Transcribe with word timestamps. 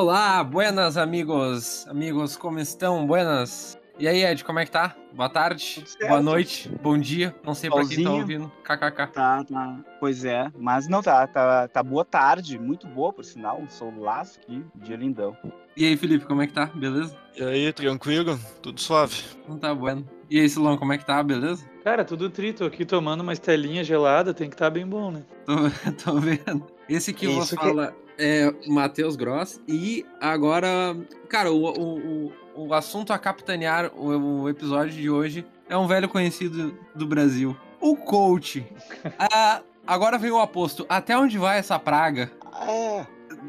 Olá, 0.00 0.42
buenas 0.42 0.96
amigos, 0.96 1.86
amigos, 1.86 2.34
como 2.34 2.58
estão? 2.58 3.06
Buenas. 3.06 3.78
E 3.98 4.08
aí, 4.08 4.24
Ed, 4.24 4.42
como 4.44 4.58
é 4.58 4.64
que 4.64 4.70
tá? 4.70 4.96
Boa 5.12 5.28
tarde, 5.28 5.84
boa 6.08 6.22
noite, 6.22 6.70
bom 6.82 6.96
dia. 6.96 7.36
Não 7.44 7.54
sei 7.54 7.68
pra 7.68 7.86
quem 7.86 8.04
tá 8.04 8.10
ouvindo. 8.10 8.50
KKK. 8.64 9.06
Tá, 9.12 9.44
tá. 9.44 9.78
Pois 10.00 10.24
é, 10.24 10.50
mas 10.56 10.88
não 10.88 11.02
tá, 11.02 11.26
tá, 11.26 11.68
tá 11.68 11.82
boa 11.82 12.02
tarde, 12.02 12.58
muito 12.58 12.86
boa 12.86 13.12
por 13.12 13.26
sinal, 13.26 13.60
um 13.60 13.68
solaço 13.68 14.40
aqui, 14.40 14.64
dia 14.74 14.96
lindão. 14.96 15.36
E 15.76 15.84
aí, 15.84 15.94
Felipe, 15.98 16.24
como 16.24 16.40
é 16.40 16.46
que 16.46 16.54
tá? 16.54 16.64
Beleza? 16.64 17.14
E 17.36 17.44
aí, 17.44 17.70
tranquilo? 17.70 18.40
Tudo 18.62 18.80
suave? 18.80 19.22
Não 19.46 19.58
tá 19.58 19.74
bueno. 19.74 20.08
E 20.30 20.40
aí, 20.40 20.48
Silão, 20.48 20.78
como 20.78 20.94
é 20.94 20.98
que 20.98 21.04
tá? 21.04 21.22
Beleza? 21.22 21.68
Cara, 21.84 22.06
tudo 22.06 22.30
trito 22.30 22.64
aqui 22.64 22.86
tomando 22.86 23.20
uma 23.20 23.34
estelinha 23.34 23.84
gelada, 23.84 24.32
tem 24.32 24.48
que 24.48 24.54
estar 24.54 24.70
bem 24.70 24.86
bom, 24.86 25.10
né? 25.10 25.22
Tô, 25.44 25.56
tô 26.02 26.18
vendo. 26.18 26.79
Esse 26.90 27.12
que 27.12 27.26
Isso 27.26 27.56
que- 27.56 27.64
fala 27.64 27.94
é 28.18 28.52
Matheus 28.66 29.16
Gross. 29.16 29.60
E 29.66 30.04
agora, 30.20 30.94
cara, 31.28 31.50
o, 31.52 31.64
o, 31.64 32.26
o, 32.26 32.32
o 32.66 32.74
assunto 32.74 33.12
a 33.12 33.18
capitanear 33.18 33.90
o, 33.96 34.42
o 34.42 34.48
episódio 34.48 34.92
de 34.92 35.08
hoje 35.08 35.46
é 35.68 35.76
um 35.76 35.86
velho 35.86 36.08
conhecido 36.08 36.76
do 36.94 37.06
Brasil. 37.06 37.56
O 37.80 37.96
coach. 37.96 38.66
Ah, 39.18 39.62
agora 39.86 40.18
vem 40.18 40.30
o 40.30 40.38
aposto. 40.40 40.84
Até 40.88 41.16
onde 41.16 41.38
vai 41.38 41.58
essa 41.58 41.78
praga? 41.78 42.30
É. 42.68 43.06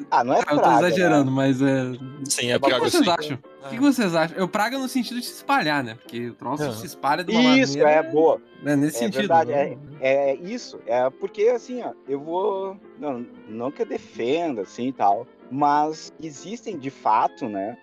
Ah, 0.10 0.24
não 0.24 0.34
é 0.34 0.40
Eu 0.40 0.46
tô 0.46 0.56
praga, 0.60 0.88
exagerando, 0.88 1.32
mas 1.32 1.62
é. 1.62 1.84
Sim, 2.26 2.52
é 2.52 2.58
O 2.58 2.60
que 2.60 2.70
praga 2.70 2.90
vocês 2.90 3.04
sim. 3.04 3.10
acham? 3.12 3.40
O 3.66 3.70
que 3.70 3.80
vocês 3.80 4.16
acham? 4.16 4.38
Eu 4.38 4.48
praga 4.48 4.78
no 4.78 4.88
sentido 4.88 5.20
de 5.20 5.26
se 5.26 5.34
espalhar, 5.36 5.84
né? 5.84 5.96
Porque 5.96 6.30
o 6.30 6.34
troço 6.34 6.64
É. 6.64 6.72
se 6.74 6.86
espalha 6.86 7.24
de 7.24 7.34
Né? 7.34 7.40
uma 7.40 7.58
Isso, 7.58 7.78
maneira. 7.78 8.00
é 8.08 8.12
boa. 8.12 8.42
né? 8.64 8.76
Nesse 8.76 8.98
É 8.98 9.00
sentido. 9.00 9.20
verdade, 9.20 9.52
né? 9.52 9.78
É 10.00 10.36
isso, 10.36 10.80
é 10.86 11.10
porque 11.10 11.44
assim, 11.50 11.82
ó, 11.84 11.94
eu 12.08 12.20
vou. 12.20 12.78
Não, 13.00 13.26
não 13.48 13.72
que 13.72 13.82
eu 13.82 13.86
defenda, 13.86 14.62
assim 14.62 14.88
e 14.88 14.94
tal, 14.94 15.28
mas 15.52 16.12
existem 16.22 16.78
de 16.78 16.90
fato, 16.90 17.48
né? 17.50 17.78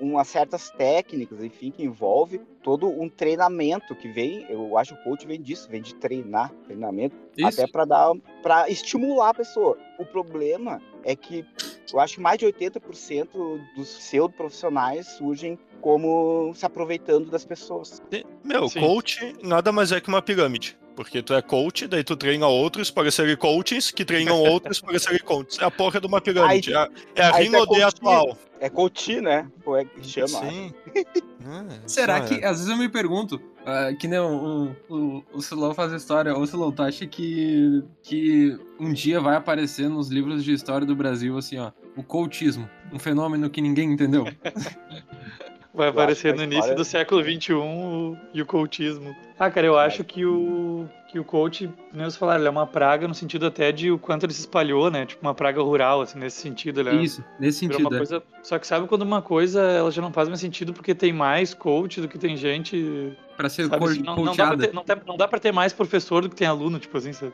Umas 0.00 0.26
certas 0.28 0.70
técnicas, 0.70 1.42
enfim, 1.42 1.70
que 1.70 1.84
envolve 1.84 2.40
todo 2.62 2.88
um 2.88 3.08
treinamento 3.08 3.94
que 3.94 4.08
vem, 4.08 4.44
eu 4.48 4.76
acho 4.76 4.94
que 4.94 5.00
o 5.00 5.04
coach 5.04 5.26
vem 5.26 5.40
disso, 5.40 5.68
vem 5.70 5.80
de 5.80 5.94
treinar, 5.94 6.52
treinamento, 6.64 7.16
Isso. 7.36 7.60
até 7.60 7.70
para 7.70 7.84
dar, 7.84 8.12
para 8.42 8.68
estimular 8.68 9.30
a 9.30 9.34
pessoa. 9.34 9.78
O 9.98 10.04
problema 10.04 10.80
é 11.04 11.14
que 11.14 11.44
eu 11.92 12.00
acho 12.00 12.14
que 12.16 12.20
mais 12.20 12.38
de 12.38 12.46
80% 12.46 13.60
dos 13.76 13.96
pseudo-profissionais 13.96 15.06
surgem 15.18 15.58
como 15.80 16.52
se 16.54 16.64
aproveitando 16.64 17.30
das 17.30 17.44
pessoas. 17.44 18.00
Meu, 18.42 18.68
Sim. 18.68 18.80
coach 18.80 19.34
nada 19.42 19.70
mais 19.72 19.92
é 19.92 20.00
que 20.00 20.08
uma 20.08 20.22
pirâmide. 20.22 20.76
Porque 20.94 21.22
tu 21.22 21.32
é 21.32 21.40
coach, 21.40 21.86
daí 21.86 22.04
tu 22.04 22.16
treina 22.16 22.46
outros 22.46 22.90
para 22.90 23.10
serem 23.10 23.36
coaches, 23.36 23.90
que 23.90 24.04
treinam 24.04 24.38
outros 24.44 24.80
para 24.80 24.98
serem 24.98 25.20
coaches. 25.20 25.58
É 25.58 25.64
a 25.64 25.70
porra 25.70 26.00
de 26.00 26.06
uma 26.06 26.20
pirâmide. 26.20 26.74
Aí- 26.74 26.88
é, 27.14 27.22
é 27.22 27.26
a 27.26 27.66
tu 27.66 27.74
é 27.76 27.82
atual. 27.82 28.36
É 28.62 28.70
coach, 28.70 29.20
né? 29.20 29.50
Pô, 29.64 29.76
é 29.76 29.84
que 29.84 30.06
chama. 30.06 30.28
Sim. 30.28 30.72
Ah, 31.44 31.64
Será 31.88 32.20
isso 32.20 32.28
que, 32.28 32.44
às 32.44 32.58
vezes 32.58 32.68
eu 32.68 32.76
me 32.76 32.88
pergunto, 32.88 33.42
ah, 33.66 33.92
que 33.98 34.06
nem 34.06 34.20
o, 34.20 34.76
o, 34.88 35.24
o 35.34 35.42
Silão 35.42 35.74
faz 35.74 35.92
história, 35.92 36.32
ô 36.38 36.46
Silão, 36.46 36.70
tu 36.70 36.84
acha 36.84 37.04
que, 37.04 37.82
que 38.00 38.56
um 38.78 38.92
dia 38.92 39.20
vai 39.20 39.34
aparecer 39.34 39.88
nos 39.88 40.08
livros 40.08 40.44
de 40.44 40.52
história 40.52 40.86
do 40.86 40.94
Brasil, 40.94 41.36
assim, 41.36 41.58
ó, 41.58 41.72
o 41.96 42.02
coachismo, 42.04 42.70
um 42.92 42.98
fenômeno 43.00 43.50
que 43.50 43.60
ninguém 43.60 43.90
entendeu? 43.90 44.24
Vai 45.74 45.86
Eu 45.86 45.90
aparecer 45.92 46.34
no 46.34 46.42
início 46.42 46.74
do 46.74 46.84
século 46.84 47.22
XXI 47.22 47.54
o, 47.54 48.16
e 48.34 48.42
o 48.42 48.46
coachismo. 48.46 49.16
Ah, 49.38 49.50
cara, 49.50 49.66
eu 49.66 49.78
acho 49.78 50.04
que 50.04 50.24
o, 50.24 50.86
que 51.10 51.18
o 51.18 51.24
coach, 51.24 51.66
nem 51.92 52.04
vocês 52.04 52.16
falaram, 52.16 52.40
ele 52.40 52.48
é 52.48 52.50
uma 52.50 52.66
praga 52.66 53.08
no 53.08 53.14
sentido 53.14 53.46
até 53.46 53.72
de 53.72 53.90
o 53.90 53.98
quanto 53.98 54.24
ele 54.24 54.34
se 54.34 54.40
espalhou, 54.40 54.90
né? 54.90 55.06
Tipo, 55.06 55.22
uma 55.22 55.34
praga 55.34 55.62
rural, 55.62 56.02
assim, 56.02 56.18
nesse 56.18 56.40
sentido. 56.42 56.80
Ele 56.80 56.90
é- 56.90 56.94
Isso, 56.96 57.24
nesse 57.40 57.60
sentido. 57.60 57.88
uma 57.88 57.96
é. 57.96 57.98
coisa... 57.98 58.22
Só 58.42 58.58
que 58.58 58.66
sabe 58.66 58.86
quando 58.86 59.02
uma 59.02 59.22
coisa 59.22 59.62
ela 59.62 59.90
já 59.90 60.02
não 60.02 60.12
faz 60.12 60.28
mais 60.28 60.40
sentido 60.40 60.74
porque 60.74 60.94
tem 60.94 61.12
mais 61.12 61.54
coach 61.54 62.00
do 62.02 62.08
que 62.08 62.18
tem 62.18 62.36
gente. 62.36 63.16
Pra 63.36 63.48
ser 63.48 63.66
Sabe? 63.68 63.84
assim, 63.84 64.02
não, 64.02 64.16
não, 64.16 64.24
dá 64.24 64.32
pra 64.34 64.44
coachada. 64.44 64.66
ter, 64.66 64.74
não, 64.74 64.84
tem- 64.84 64.96
não 65.06 65.16
dá 65.16 65.26
pra 65.26 65.38
ter 65.38 65.52
mais 65.52 65.72
professor 65.72 66.22
do 66.22 66.28
que 66.28 66.36
tem 66.36 66.46
aluno, 66.46 66.78
tipo 66.78 66.98
assim, 66.98 67.14
sabe? 67.14 67.32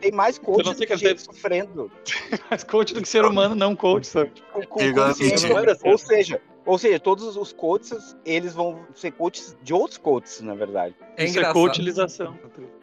Tem 0.00 0.12
mais 0.12 0.38
coach 0.38 0.64
do 0.64 0.74
que 0.74 0.86
que 0.86 0.96
gente 0.96 1.22
sofrendo. 1.22 1.90
Mais 2.50 2.64
coach 2.64 2.94
do 2.94 3.02
que 3.02 3.08
ser 3.08 3.24
humano, 3.24 3.54
não 3.54 3.76
coach, 3.76 4.06
sabe? 4.06 4.32
Com, 4.52 4.62
com 4.62 4.80
certo. 4.80 5.86
Ou 5.86 5.98
seja, 5.98 6.40
ou 6.64 6.78
seja, 6.78 6.98
todos 7.00 7.36
os 7.36 7.52
coaches, 7.52 8.16
eles 8.24 8.54
vão 8.54 8.80
ser 8.94 9.12
coaches 9.12 9.56
de 9.62 9.72
outros 9.72 9.98
coaches, 9.98 10.40
na 10.40 10.54
verdade. 10.54 10.94
É 11.16 11.24
Isso 11.24 11.40
é 11.40 11.52
coachilização. 11.52 12.38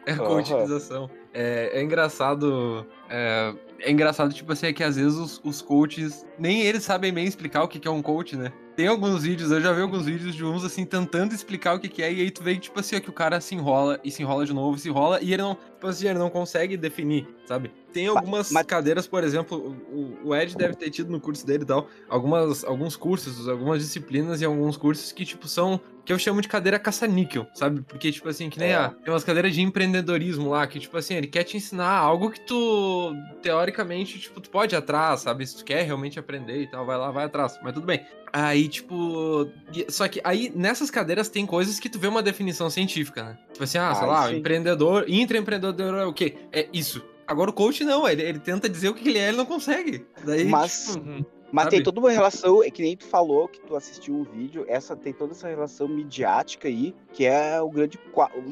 É 0.06 0.14
coachilização. 0.14 1.10
É, 1.32 1.78
é 1.78 1.82
engraçado. 1.82 2.86
É, 3.08 3.54
é 3.80 3.90
engraçado, 3.90 4.32
tipo 4.34 4.52
assim, 4.52 4.66
é 4.66 4.72
que 4.72 4.82
às 4.82 4.96
vezes 4.96 5.14
os, 5.14 5.40
os 5.44 5.62
coaches 5.62 6.26
nem 6.38 6.62
eles 6.62 6.82
sabem 6.82 7.12
bem 7.12 7.26
explicar 7.26 7.62
o 7.62 7.68
que, 7.68 7.78
que 7.78 7.88
é 7.88 7.90
um 7.90 8.02
coach, 8.02 8.36
né? 8.36 8.52
Tem 8.78 8.86
alguns 8.86 9.24
vídeos, 9.24 9.50
eu 9.50 9.60
já 9.60 9.72
vi 9.72 9.82
alguns 9.82 10.06
vídeos 10.06 10.36
de 10.36 10.44
uns 10.44 10.64
assim, 10.64 10.84
tentando 10.84 11.34
explicar 11.34 11.74
o 11.74 11.80
que, 11.80 11.88
que 11.88 12.00
é, 12.00 12.12
e 12.12 12.20
aí 12.20 12.30
tu 12.30 12.44
vê, 12.44 12.56
tipo 12.56 12.78
assim, 12.78 12.94
ó, 12.94 13.00
que 13.00 13.10
o 13.10 13.12
cara 13.12 13.40
se 13.40 13.52
enrola 13.56 13.98
e 14.04 14.10
se 14.12 14.22
enrola 14.22 14.46
de 14.46 14.52
novo, 14.54 14.78
se 14.78 14.88
enrola, 14.88 15.18
e 15.20 15.32
ele 15.32 15.42
não, 15.42 15.56
tipo 15.56 15.88
assim, 15.88 16.06
ele 16.06 16.16
não 16.20 16.30
consegue 16.30 16.76
definir, 16.76 17.26
sabe? 17.44 17.72
Tem 17.92 18.06
algumas 18.06 18.52
mas- 18.52 18.64
cadeiras, 18.64 19.08
por 19.08 19.24
exemplo, 19.24 19.76
o, 19.90 20.28
o 20.28 20.36
Ed 20.36 20.56
deve 20.56 20.76
ter 20.76 20.90
tido 20.90 21.10
no 21.10 21.20
curso 21.20 21.44
dele 21.44 21.64
e 21.64 21.66
tal, 21.66 21.88
algumas, 22.08 22.62
alguns 22.62 22.94
cursos, 22.94 23.48
algumas 23.48 23.82
disciplinas 23.82 24.40
e 24.40 24.44
alguns 24.44 24.76
cursos 24.76 25.10
que, 25.10 25.24
tipo, 25.24 25.48
são 25.48 25.80
que 26.04 26.12
eu 26.12 26.18
chamo 26.18 26.40
de 26.40 26.48
cadeira 26.48 26.78
caça-níquel, 26.78 27.46
sabe? 27.52 27.82
Porque, 27.82 28.10
tipo 28.10 28.26
assim, 28.30 28.48
que 28.48 28.58
nem 28.58 28.70
É. 28.70 28.76
a. 28.76 28.88
Tem 28.88 29.12
umas 29.12 29.24
cadeiras 29.24 29.52
de 29.54 29.60
empreendedorismo 29.60 30.48
lá, 30.48 30.66
que, 30.66 30.78
tipo 30.80 30.96
assim, 30.96 31.12
ele 31.14 31.26
quer 31.26 31.44
te 31.44 31.58
ensinar 31.58 31.90
algo 31.98 32.30
que 32.30 32.40
tu, 32.40 33.12
teoricamente, 33.42 34.18
tipo, 34.18 34.40
tu 34.40 34.48
pode 34.48 34.74
ir 34.74 34.78
atrás, 34.78 35.20
sabe? 35.20 35.46
Se 35.46 35.58
tu 35.58 35.64
quer 35.66 35.82
realmente 35.82 36.18
aprender 36.18 36.62
e 36.62 36.66
tal, 36.66 36.86
vai 36.86 36.96
lá, 36.96 37.10
vai 37.10 37.26
atrás. 37.26 37.58
Mas 37.62 37.74
tudo 37.74 37.84
bem. 37.84 38.06
Aí, 38.32 38.68
tipo. 38.68 39.48
Só 39.88 40.06
que 40.08 40.20
aí, 40.24 40.52
nessas 40.54 40.90
cadeiras, 40.90 41.28
tem 41.28 41.46
coisas 41.46 41.78
que 41.80 41.88
tu 41.88 41.98
vê 41.98 42.06
uma 42.06 42.22
definição 42.22 42.68
científica, 42.70 43.22
né? 43.24 43.38
Tipo 43.52 43.64
assim, 43.64 43.78
ah, 43.78 43.94
sei 43.94 44.04
Ah, 44.04 44.10
lá, 44.10 44.28
sim. 44.28 44.36
empreendedor, 44.36 45.04
intraempreendedor 45.08 45.94
é 45.96 46.04
o 46.06 46.12
quê? 46.12 46.36
É 46.52 46.68
isso. 46.72 47.04
Agora 47.26 47.50
o 47.50 47.52
coach 47.52 47.84
não, 47.84 48.08
ele, 48.08 48.22
ele 48.22 48.38
tenta 48.38 48.68
dizer 48.68 48.88
o 48.88 48.94
que 48.94 49.06
ele 49.08 49.18
é, 49.18 49.28
ele 49.28 49.36
não 49.36 49.46
consegue. 49.46 50.06
Daí, 50.24 50.44
Mas- 50.46 50.86
tipo, 50.94 50.98
Uhum. 51.08 51.24
Mas 51.50 51.64
Sabe? 51.64 51.76
tem 51.76 51.82
toda 51.82 51.98
uma 51.98 52.10
relação, 52.10 52.62
é 52.62 52.70
que 52.70 52.82
nem 52.82 52.94
tu 52.94 53.06
falou 53.06 53.48
que 53.48 53.58
tu 53.60 53.74
assistiu 53.74 54.14
um 54.14 54.22
vídeo, 54.22 54.66
essa 54.68 54.94
tem 54.94 55.14
toda 55.14 55.32
essa 55.32 55.48
relação 55.48 55.88
midiática 55.88 56.68
aí, 56.68 56.94
que 57.14 57.24
é 57.24 57.58
o 57.62 57.70
grande. 57.70 57.98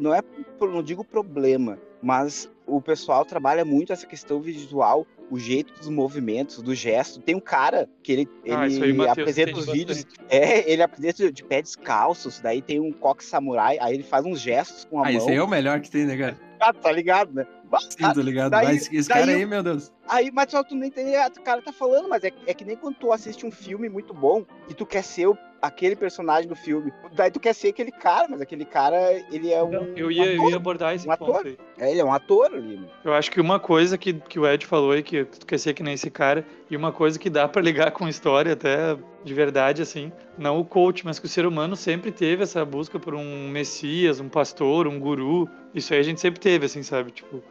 Não 0.01 0.15
é, 0.15 0.23
não 0.59 0.83
digo 0.83 1.05
problema, 1.05 1.79
mas 2.03 2.51
o 2.67 2.81
pessoal 2.81 3.23
trabalha 3.27 3.67
muito 3.67 3.93
essa 3.93 4.07
questão 4.07 4.41
visual, 4.41 5.07
o 5.31 5.39
jeito 5.39 5.73
dos 5.75 5.89
movimentos, 5.89 6.63
do 6.63 6.75
gesto. 6.75 7.21
Tem 7.21 7.35
um 7.35 7.41
cara 7.41 7.89
que 8.03 8.13
ele, 8.13 8.29
Ah, 8.49 8.63
aí, 8.63 8.75
ele 8.77 8.93
Matheus, 8.93 9.19
apresenta 9.19 9.59
os 9.59 9.67
vídeos. 9.67 10.05
bastante. 10.05 10.21
É, 10.29 10.71
ele 10.71 10.83
apresenta 10.83 11.33
de 11.33 11.45
pé 11.45 11.63
descalços, 11.63 12.41
daí 12.41 12.63
tem 12.63 12.81
um 12.81 12.93
coque 12.93 13.25
samurai, 13.25 13.79
aí 13.81 13.95
ele 13.95 14.03
faz 14.03 14.25
uns 14.25 14.41
gestos 14.41 14.85
com 14.85 14.99
a 14.99 15.03
ah, 15.09 15.13
mão. 15.13 15.17
esse 15.21 15.31
aí 15.31 15.37
é 15.37 15.43
o 15.43 15.49
melhor 15.49 15.81
que 15.81 15.91
tem, 15.91 16.05
né, 16.07 16.17
cara? 16.17 16.39
Ah, 16.61 16.73
tá 16.73 16.91
ligado, 16.91 17.35
né? 17.35 17.47
Sim, 17.91 18.13
tô 18.15 18.21
ligado. 18.21 18.51
daí- 18.53 18.65
Mas 18.65 18.93
esse 18.93 19.09
daí 19.09 19.21
cara 19.21 19.33
aí, 19.33 19.45
meu 19.45 19.63
Deus. 19.63 19.93
Aí, 20.09 20.31
mas 20.33 20.51
só 20.51 20.63
tu 20.63 20.75
não 20.75 20.87
entende, 20.87 21.15
ah, 21.17 21.31
o 21.37 21.43
cara 21.43 21.61
tá 21.61 21.73
falando, 21.73 22.09
mas 22.09 22.23
é, 22.25 22.31
é 22.47 22.55
que 22.55 22.65
nem 22.65 22.77
quando 22.77 22.95
tu 22.97 23.13
assiste 23.13 23.45
um 23.45 23.51
filme 23.51 23.89
muito 23.89 24.15
bom 24.15 24.45
e 24.69 24.73
tu 24.75 24.87
quer 24.87 25.03
ser 25.03 25.27
o- 25.27 25.37
aquele 25.61 25.97
personagem 25.97 26.49
do 26.49 26.57
filme. 26.57 26.93
Daí 27.13 27.31
tu 27.31 27.41
quer 27.41 27.55
ser 27.55 27.69
aquele 27.69 27.91
cara, 27.91 28.27
mas 28.29 28.41
aquele 28.41 28.65
cara, 28.65 29.13
ele 29.31 29.53
é 29.53 29.63
um. 29.63 29.73
Eu, 29.97 30.11
ia, 30.11 30.35
eu 30.35 30.51
ia 30.51 30.57
abordar 30.57 30.95
esse 30.95 31.09
um 31.09 31.17
ponto 31.17 31.33
ator. 31.33 31.47
aí. 31.47 31.59
É, 31.79 31.91
ele 31.91 32.01
é 32.01 32.05
um 32.05 32.13
ator 32.13 32.47
ali. 32.53 32.81
Eu 33.05 33.13
acho 33.13 33.31
que 33.31 33.41
uma 33.41 33.59
coisa 33.59 33.97
que, 33.97 34.15
que 34.15 34.39
o 34.39 34.47
Ed 34.47 34.67
falou 34.67 34.93
aí, 34.93 35.03
que 35.03 35.25
tu 35.25 35.47
quer 35.47 35.59
ser 35.59 35.75
que 35.75 35.83
nem 35.83 35.95
esse 35.95 36.11
cara, 36.11 36.45
e 36.71 36.77
uma 36.77 36.93
coisa 36.93 37.19
que 37.19 37.31
dá 37.31 37.49
pra 37.49 37.63
ligar 37.63 37.91
com 37.91 38.09
história 38.09 38.53
até 38.53 38.97
de 39.25 39.35
verdade, 39.35 39.83
assim, 39.83 40.13
não 40.39 40.61
o 40.61 40.65
coach, 40.65 41.05
mas 41.05 41.19
que 41.19 41.27
o 41.27 41.29
ser 41.29 41.47
humano 41.47 41.75
sempre 41.75 42.13
teve 42.13 42.45
essa 42.45 42.65
busca 42.65 42.99
por 42.99 43.15
um 43.15 43.49
messias, 43.49 44.21
um 44.21 44.29
pastor, 44.29 44.87
um 44.87 45.01
guru. 45.01 45.49
Isso 45.75 45.93
aí 45.93 46.01
a 46.01 46.05
gente 46.05 46.21
sempre 46.21 46.39
teve, 46.39 46.67
assim, 46.67 46.83
sabe? 46.83 47.11
Tipo, 47.11 47.43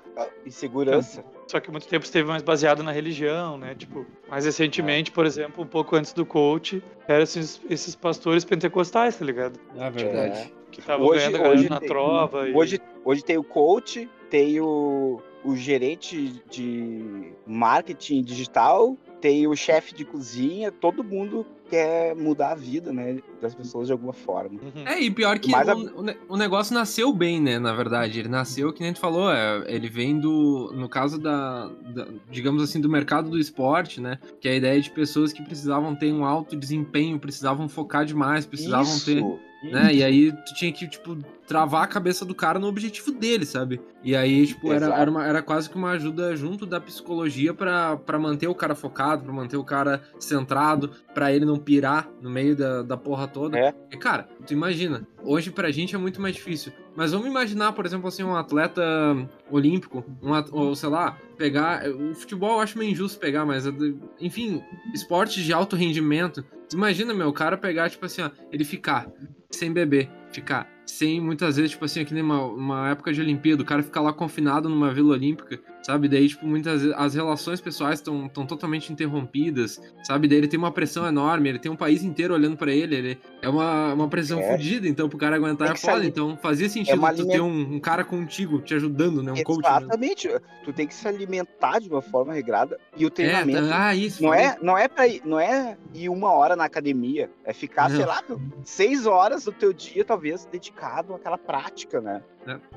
Insegurança. 0.46 1.24
Só 1.48 1.60
que 1.60 1.70
muito 1.72 1.88
tempo 1.88 2.04
esteve 2.06 2.28
mais 2.28 2.42
baseado 2.44 2.82
na 2.84 2.92
religião, 2.92 3.58
né? 3.58 3.76
Tipo, 3.76 4.06
mais 4.28 4.46
recentemente, 4.46 5.12
por 5.12 5.26
exemplo, 5.26 5.64
um 5.64 5.68
pouco 5.68 5.96
antes 5.96 6.12
do 6.14 6.26
coach, 6.26 6.82
eram 7.08 7.24
esses, 7.24 7.62
esses 7.70 7.96
pastores 7.96 8.44
pentecostais, 8.44 9.16
tá 9.18 9.24
ligado? 9.26 9.60
Ah, 9.78 9.90
verdade. 9.90 10.52
Que 10.72 10.80
estavam 10.80 11.06
Hoje- 11.08 11.32
ganhando 11.32 11.50
hoje 11.50 11.70
na 11.70 11.80
tem- 11.80 11.88
trova. 11.88 12.50
e- 12.50 12.54
Hoje, 12.54 12.82
hoje 13.04 13.24
tem 13.24 13.38
o 13.38 13.44
coach, 13.44 14.10
tem 14.30 14.60
o, 14.60 15.22
o 15.44 15.56
gerente 15.56 16.42
de 16.50 17.32
marketing 17.46 18.24
digital, 18.24 18.98
tem 19.22 19.48
o 19.48 19.56
chefe 19.56 19.94
de 19.94 20.04
cozinha, 20.04 20.72
todo 20.72 21.04
mundo 21.04 21.46
quer 21.70 22.16
mudar 22.16 22.52
a 22.52 22.56
vida, 22.56 22.92
né, 22.94 23.20
das 23.42 23.54
pessoas 23.56 23.88
de 23.88 23.92
alguma 23.92 24.14
forma. 24.14 24.60
Uhum. 24.62 24.88
É, 24.88 25.00
e 25.00 25.10
pior 25.12 25.40
que 25.40 25.50
Mas 25.52 25.68
a- 25.68 25.76
o, 25.76 26.04
ne- 26.04 26.18
o 26.30 26.38
negócio 26.38 26.74
nasceu 26.74 27.12
bem, 27.14 27.42
né? 27.42 27.58
Na 27.60 27.74
verdade, 27.74 28.20
ele 28.20 28.30
nasceu, 28.30 28.72
que 28.72 28.82
nem 28.82 28.94
tu 28.94 29.00
falou, 29.00 29.32
é, 29.32 29.64
ele 29.68 29.90
vem 29.90 30.20
do. 30.20 30.72
No 30.76 30.88
caso 30.90 31.18
da, 31.20 31.68
da- 31.94 32.08
digamos 32.30 32.62
assim, 32.64 32.80
do 32.80 32.90
mercado 32.90 33.30
do 33.30 33.40
esporte, 33.40 34.00
né? 34.00 34.20
Que 34.40 34.48
é 34.48 34.52
a 34.52 34.56
ideia 34.56 34.82
de 34.82 34.90
pessoas 34.92 35.34
que 35.34 35.44
precisavam 35.44 35.96
ter 35.96 36.12
um 36.14 36.24
alto 36.26 36.56
desempenho, 36.56 37.20
precisavam 37.20 37.68
focar 37.68 38.06
demais, 38.06 38.46
precisavam 38.46 38.94
Isso, 38.94 39.06
ter. 39.06 39.24
Né? 39.72 39.96
E 39.96 40.04
aí 40.04 40.32
tu 40.32 40.54
tinha 40.54 40.72
que, 40.72 40.88
tipo, 40.88 41.18
travar 41.48 41.84
a 41.84 41.88
cabeça 41.88 42.24
do 42.24 42.36
cara 42.36 42.60
no 42.60 42.68
objetivo 42.68 43.12
dele, 43.12 43.48
sabe? 43.48 43.82
E 44.04 44.16
aí, 44.16 44.46
tipo, 44.46 44.72
era, 44.72 44.94
era, 44.94 45.10
uma- 45.10 45.26
era 45.26 45.42
quase 45.42 45.68
que 45.68 45.76
uma 45.76 45.92
ajuda 45.92 46.36
junto 46.36 46.68
da 46.68 46.80
psicologia 46.80 47.52
pra 47.52 47.98
manter 48.20 48.48
o 48.48 48.54
cara 48.54 48.76
focado, 48.76 49.24
pra 49.24 49.34
manter 49.34 49.58
o 49.58 49.64
cara 49.64 50.04
centrado, 50.20 50.92
pra 51.16 51.34
ele 51.34 51.46
não 51.46 51.55
pirar 51.58 52.10
no 52.22 52.30
meio 52.30 52.56
da, 52.56 52.82
da 52.84 52.98
porra 52.98 53.28
toda. 53.28 53.58
É. 53.58 53.74
E, 53.92 53.98
cara, 53.98 54.28
tu 54.46 54.54
imagina, 54.54 55.08
hoje 55.24 55.52
pra 55.52 55.72
gente 55.72 55.96
é 55.96 55.98
muito 55.98 56.22
mais 56.22 56.36
difícil. 56.36 56.72
Mas 56.96 57.12
vamos 57.12 57.28
imaginar, 57.28 57.74
por 57.74 57.86
exemplo, 57.86 58.08
assim, 58.08 58.24
um 58.24 58.36
atleta 58.36 58.82
olímpico, 59.52 60.04
um 60.22 60.34
at- 60.34 60.50
ou 60.52 60.76
sei 60.76 60.90
lá, 60.90 61.18
pegar. 61.38 61.88
O 61.90 62.14
futebol 62.14 62.54
eu 62.56 62.60
acho 62.62 62.78
meio 62.78 62.92
injusto 62.92 63.20
pegar, 63.20 63.46
mas 63.46 63.66
enfim, 64.20 64.64
esportes 64.94 65.44
de 65.44 65.52
alto 65.54 65.76
rendimento. 65.76 66.44
Tu 66.70 66.76
imagina, 66.76 67.14
meu, 67.14 67.28
o 67.30 67.34
cara 67.34 67.58
pegar, 67.58 67.90
tipo 67.90 68.06
assim, 68.06 68.22
ó, 68.22 68.30
ele 68.52 68.64
ficar 68.64 69.08
sem 69.52 69.72
beber, 69.72 70.10
ficar 70.36 70.74
sem 70.86 71.20
muitas 71.20 71.56
vezes, 71.58 71.72
tipo 71.72 71.84
assim, 71.84 72.06
que 72.06 72.14
nem 72.14 72.22
uma, 72.22 72.44
uma 72.46 72.90
época 72.92 73.12
de 73.12 73.20
Olimpíada, 73.20 73.64
o 73.64 73.66
cara 73.66 73.82
ficar 73.82 74.02
lá 74.02 74.14
confinado 74.14 74.70
numa 74.70 74.94
vila 74.94 75.14
olímpica, 75.14 75.60
sabe? 75.82 76.08
Daí, 76.08 76.28
tipo, 76.30 76.46
muitas 76.46 76.82
vezes 76.84 76.96
as 76.98 77.16
relações 77.16 77.60
pessoais 77.60 77.96
estão 78.00 78.30
totalmente 78.30 78.94
interrompidas, 78.94 79.82
sabe? 80.04 80.28
Daí 80.28 80.38
ele 80.38 80.48
tem 80.48 80.60
uma 80.60 80.72
pressão 80.72 81.06
enorme, 81.08 81.50
ele 81.50 81.60
tem 81.60 81.72
um 81.72 81.76
país 81.76 82.04
inteiro 82.04 82.36
olhando 82.36 82.56
pra 82.56 82.72
ele, 82.72 82.96
ele 82.96 83.20
é 83.42 83.50
uma, 83.50 83.94
uma 83.96 84.08
pressão 84.08 84.40
É. 84.40 84.52
fodida, 84.52 84.88
então 84.88 85.10
pro 85.10 85.18
cara 85.18 85.36
aguentar 85.36 85.72
é 85.72 85.76
se 85.76 85.82
foda. 85.88 86.06
Então 86.06 86.38
fazia 86.38 86.70
sentido 86.70 86.98
uma 87.00 87.12
tu 87.14 87.28
ter 87.28 87.42
um, 87.42 87.76
um 87.76 87.80
cara 87.80 88.04
contigo 88.04 88.62
te 88.62 88.76
ajudando, 88.76 89.24
né? 89.24 89.32
Um 89.34 89.44
coach. 89.44 89.64
né? 89.64 89.78
Exatamente. 89.80 90.30
Tu 90.64 90.72
tem 90.72 90.86
que 90.88 90.94
se 90.94 91.08
alimentar 91.08 91.80
de 91.80 91.90
uma 91.90 92.02
forma 92.02 92.32
regrada. 92.32 92.78
E 92.96 93.06
o 93.06 93.08
É, 93.08 93.12
treinamento 93.12 93.68
tá- 93.68 93.88
ah, 93.88 93.96
isso. 93.96 94.22
Não 94.22 94.34
é, 94.34 94.56
não 94.62 94.78
é 94.78 94.88
para 94.88 95.08
ir, 95.08 95.22
não 95.26 95.40
é 95.40 95.78
ir 95.96 96.10
uma 96.10 96.32
hora 96.32 96.56
na 96.56 96.64
academia, 96.66 97.30
é 97.44 97.54
ficar, 97.54 97.90
sei 97.90 98.00
Não. 98.00 98.08
lá, 98.08 98.24
seis 98.64 99.06
horas 99.08 99.46
do 99.46 99.52
teu 99.52 99.74
dia, 99.74 100.06
talvez, 100.06 100.25
dedicado 100.50 101.14
àquela 101.14 101.38
prática, 101.38 102.02
né? 102.02 102.22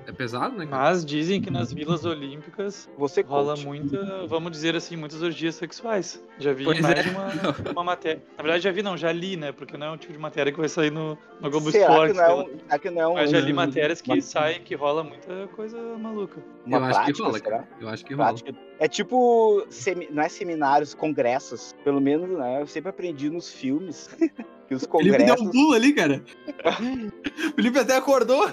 É 0.07 0.13
pesado, 0.13 0.57
né? 0.57 0.67
cara? 0.67 0.83
Mas 0.85 1.05
dizem 1.05 1.41
que 1.43 1.51
nas 1.51 1.73
vilas 1.73 2.05
olímpicas 2.05 2.89
Você 2.97 3.21
rola 3.21 3.55
coach. 3.55 3.67
muita, 3.67 4.27
vamos 4.27 4.51
dizer 4.51 4.75
assim, 4.75 4.97
muitas 4.97 5.21
orgias 5.23 5.55
sexuais. 5.57 6.23
Já 6.39 6.53
vi 6.53 6.65
Pois 6.65 6.81
mais 6.81 6.99
é. 6.99 7.03
de 7.03 7.11
uma, 7.11 7.29
uma 7.73 7.85
matéria. 7.85 8.23
Na 8.37 8.43
verdade, 8.43 8.65
já 8.65 8.71
vi, 8.73 8.83
não, 8.83 8.97
já 8.97 9.13
li, 9.13 9.37
né? 9.37 9.53
Porque 9.53 9.77
não 9.77 9.87
é 9.89 9.91
um 9.91 9.97
tipo 9.97 10.13
de 10.13 10.19
matéria 10.19 10.51
que 10.53 10.59
vai 10.59 10.69
sair 10.69 10.91
no, 10.91 11.19
no 11.41 11.51
Globo 11.51 11.71
Será 11.71 11.85
Esporte. 12.07 12.13
que 12.13 12.19
não 12.19 12.25
é 12.25 12.35
um, 12.35 12.79
que 12.79 12.91
não 12.91 13.03
é 13.03 13.09
um, 13.09 13.15
Mas 13.15 13.31
já 13.31 13.41
li 13.41 13.53
matérias 13.53 14.01
que 14.01 14.11
uma- 14.11 14.21
saem 14.23 14.63
que 14.63 14.75
rola 14.75 15.05
muita 15.05 15.47
coisa 15.49 15.79
maluca. 15.99 16.43
uma 16.65 16.77
eu 16.79 16.85
acho 16.85 16.93
prática, 16.95 17.13
que 17.17 17.23
rola, 17.23 17.39
será? 17.39 17.65
Eu 17.81 17.89
acho 17.89 18.05
que 18.05 18.15
rola. 18.15 18.29
Prática. 18.29 18.55
É 18.81 18.89
tipo, 18.89 19.67
não 20.11 20.23
é 20.23 20.29
seminários, 20.29 20.95
congressos. 20.95 21.75
Pelo 21.85 22.01
menos, 22.01 22.31
né? 22.31 22.63
Eu 22.63 22.67
sempre 22.67 22.89
aprendi 22.91 23.29
nos 23.29 23.53
filmes 23.53 24.09
que 24.69 24.75
os 24.75 24.85
Felipe 24.85 25.17
deu 25.17 25.35
um 25.35 25.37
congressos. 25.37 25.51
pulo 25.51 25.73
ali, 25.73 25.93
cara. 25.95 26.23
Felipe 27.57 27.79
até 27.79 27.97
acordou. 27.97 28.49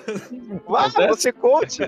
Vá, 0.66 0.88
você 1.10 1.32
coach! 1.34 1.80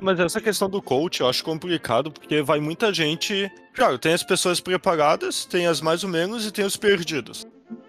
Mas 0.00 0.18
essa 0.18 0.40
questão 0.40 0.68
do 0.68 0.82
coach 0.82 1.20
eu 1.20 1.28
acho 1.28 1.44
complicado, 1.44 2.10
porque 2.10 2.42
vai 2.42 2.58
muita 2.58 2.92
gente. 2.92 3.50
Claro, 3.74 3.98
tem 3.98 4.14
as 4.14 4.22
pessoas 4.22 4.58
preparadas, 4.58 5.44
tem 5.44 5.66
as 5.66 5.80
mais 5.80 6.02
ou 6.02 6.10
menos 6.10 6.46
e 6.46 6.50
tem 6.50 6.64
os 6.64 6.76
perdidos. 6.76 7.46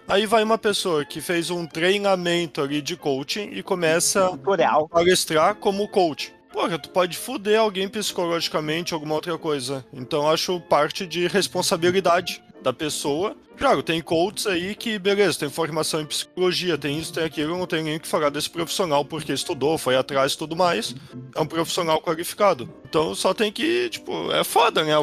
Aí 0.08 0.26
vai 0.26 0.44
uma 0.44 0.58
pessoa 0.58 1.06
que 1.06 1.22
fez 1.22 1.50
um 1.50 1.66
treinamento 1.66 2.62
ali 2.62 2.82
de 2.82 2.98
coaching 2.98 3.50
e 3.54 3.64
começa 3.64 4.30
Tutorial. 4.32 4.86
a 4.92 4.96
palestrar 4.96 5.56
como 5.56 5.88
coach. 5.88 6.34
Porra, 6.52 6.78
tu 6.78 6.90
pode 6.90 7.18
foder 7.18 7.60
alguém 7.60 7.88
psicologicamente, 7.88 8.94
alguma 8.94 9.16
outra 9.16 9.36
coisa. 9.38 9.84
Então 9.92 10.30
acho 10.30 10.60
parte 10.60 11.08
de 11.08 11.26
responsabilidade 11.28 12.44
da 12.64 12.74
pessoa. 12.74 13.36
Claro, 13.58 13.84
tem 13.84 14.02
coaches 14.02 14.48
aí 14.48 14.74
que, 14.74 14.98
beleza, 14.98 15.40
tem 15.40 15.50
formação 15.50 16.02
em 16.02 16.06
psicologia, 16.06 16.78
tem 16.78 16.98
isso, 16.98 17.14
tem 17.14 17.24
aquilo, 17.24 17.58
não 17.58 17.68
tem 17.68 17.84
nem 17.84 17.98
o 17.98 18.00
que 18.00 18.08
falar 18.08 18.30
desse 18.30 18.50
profissional, 18.50 19.06
porque 19.06 19.32
estudou, 19.32 19.78
foi 19.78 19.96
atrás 19.96 20.34
e 20.34 20.38
tudo 20.38 20.56
mais. 20.56 20.96
É 21.36 21.42
um 21.42 21.46
profissional 21.46 22.02
qualificado. 22.02 22.68
Então 22.90 23.14
só 23.14 23.34
tem 23.34 23.52
que, 23.52 23.90
tipo, 23.90 24.32
é 24.32 24.44
foda, 24.44 24.84
né? 24.84 24.94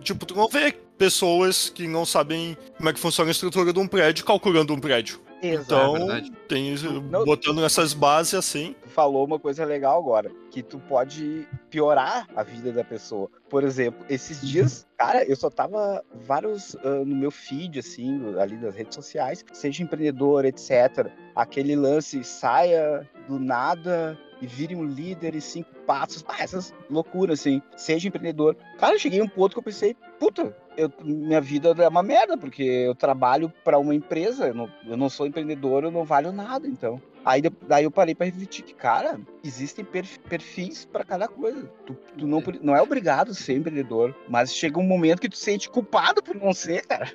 Tipo, 0.00 0.24
tu 0.26 0.34
não 0.34 0.48
vê 0.48 0.72
pessoas 0.96 1.68
que 1.68 1.86
não 1.86 2.06
sabem 2.06 2.56
como 2.76 2.88
é 2.88 2.92
que 2.92 3.00
funciona 3.00 3.30
a 3.30 3.32
estrutura 3.32 3.72
de 3.72 3.78
um 3.78 3.86
prédio 3.86 4.24
calculando 4.24 4.72
um 4.72 4.78
prédio. 4.78 5.20
Então, 5.42 5.96
É 6.10 6.22
tem 6.48 6.74
Não- 7.10 7.24
botando 7.24 7.64
essas 7.64 7.92
bases 7.92 8.34
assim. 8.34 8.74
Falou 8.86 9.24
uma 9.24 9.38
coisa 9.38 9.64
legal 9.64 9.98
agora, 9.98 10.30
que 10.50 10.62
tu 10.62 10.78
pode 10.78 11.46
piorar 11.70 12.26
a 12.34 12.42
vida 12.42 12.72
da 12.72 12.82
pessoa. 12.84 13.28
Por 13.48 13.62
exemplo, 13.64 14.04
esses 14.08 14.40
dias, 14.40 14.86
cara, 14.96 15.24
eu 15.24 15.36
só 15.36 15.50
tava 15.50 16.02
vários 16.26 16.74
ah, 16.76 17.04
no 17.04 17.14
meu 17.16 17.30
feed, 17.30 17.78
assim, 17.78 18.34
ali 18.38 18.56
das 18.56 18.74
redes 18.74 18.94
sociais, 18.94 19.44
seja 19.52 19.82
empreendedor, 19.82 20.44
etc. 20.44 21.10
Aquele 21.34 21.76
lance, 21.76 22.22
saia 22.24 23.08
do 23.28 23.38
nada 23.38 24.18
e 24.40 24.46
vire 24.46 24.74
um 24.74 24.84
líder 24.84 25.34
em 25.34 25.40
cinco 25.40 25.74
passos. 25.86 26.24
Ah, 26.28 26.42
essas 26.42 26.74
loucuras, 26.90 27.40
assim. 27.40 27.60
Seja 27.76 28.08
empreendedor. 28.08 28.56
Cara, 28.78 28.94
eu 28.94 28.98
cheguei 28.98 29.20
a 29.20 29.24
um 29.24 29.28
ponto 29.28 29.52
que 29.52 29.58
eu 29.58 29.62
pensei, 29.62 29.94
puta, 30.18 30.54
eu- 30.76 30.92
minha 31.02 31.40
vida 31.40 31.74
é 31.78 31.88
uma 31.88 32.02
merda, 32.02 32.36
porque 32.36 32.62
eu 32.62 32.94
trabalho 32.94 33.52
para 33.64 33.78
uma 33.78 33.94
empresa, 33.94 34.48
eu 34.48 34.54
não, 34.54 34.70
eu 34.86 34.96
não 34.96 35.08
sou 35.08 35.26
empreendedor, 35.26 35.84
eu 35.84 35.90
não 35.90 36.04
valho 36.04 36.32
nada, 36.32 36.66
então. 36.66 37.00
Aí 37.24 37.42
daí 37.66 37.82
eu 37.82 37.90
parei 37.90 38.14
para 38.14 38.26
refletir 38.26 38.62
que, 38.64 38.72
cara, 38.72 39.18
existem 39.42 39.84
perf- 39.84 40.18
perfis 40.28 40.84
para 40.84 41.02
cada 41.04 41.26
coisa. 41.26 41.68
Tu, 41.84 41.96
tu 42.16 42.26
não, 42.26 42.40
pre- 42.40 42.60
não 42.62 42.76
é 42.76 42.80
obrigado 42.80 43.32
a 43.32 43.34
ser 43.34 43.54
empreendedor, 43.54 44.14
mas 44.28 44.54
chega 44.54 44.78
um 44.78 44.84
momento 44.84 45.20
que 45.20 45.28
tu 45.28 45.36
se 45.36 45.42
sente 45.42 45.68
culpado 45.68 46.22
por 46.22 46.36
não 46.36 46.54
ser, 46.54 46.86
cara. 46.86 47.10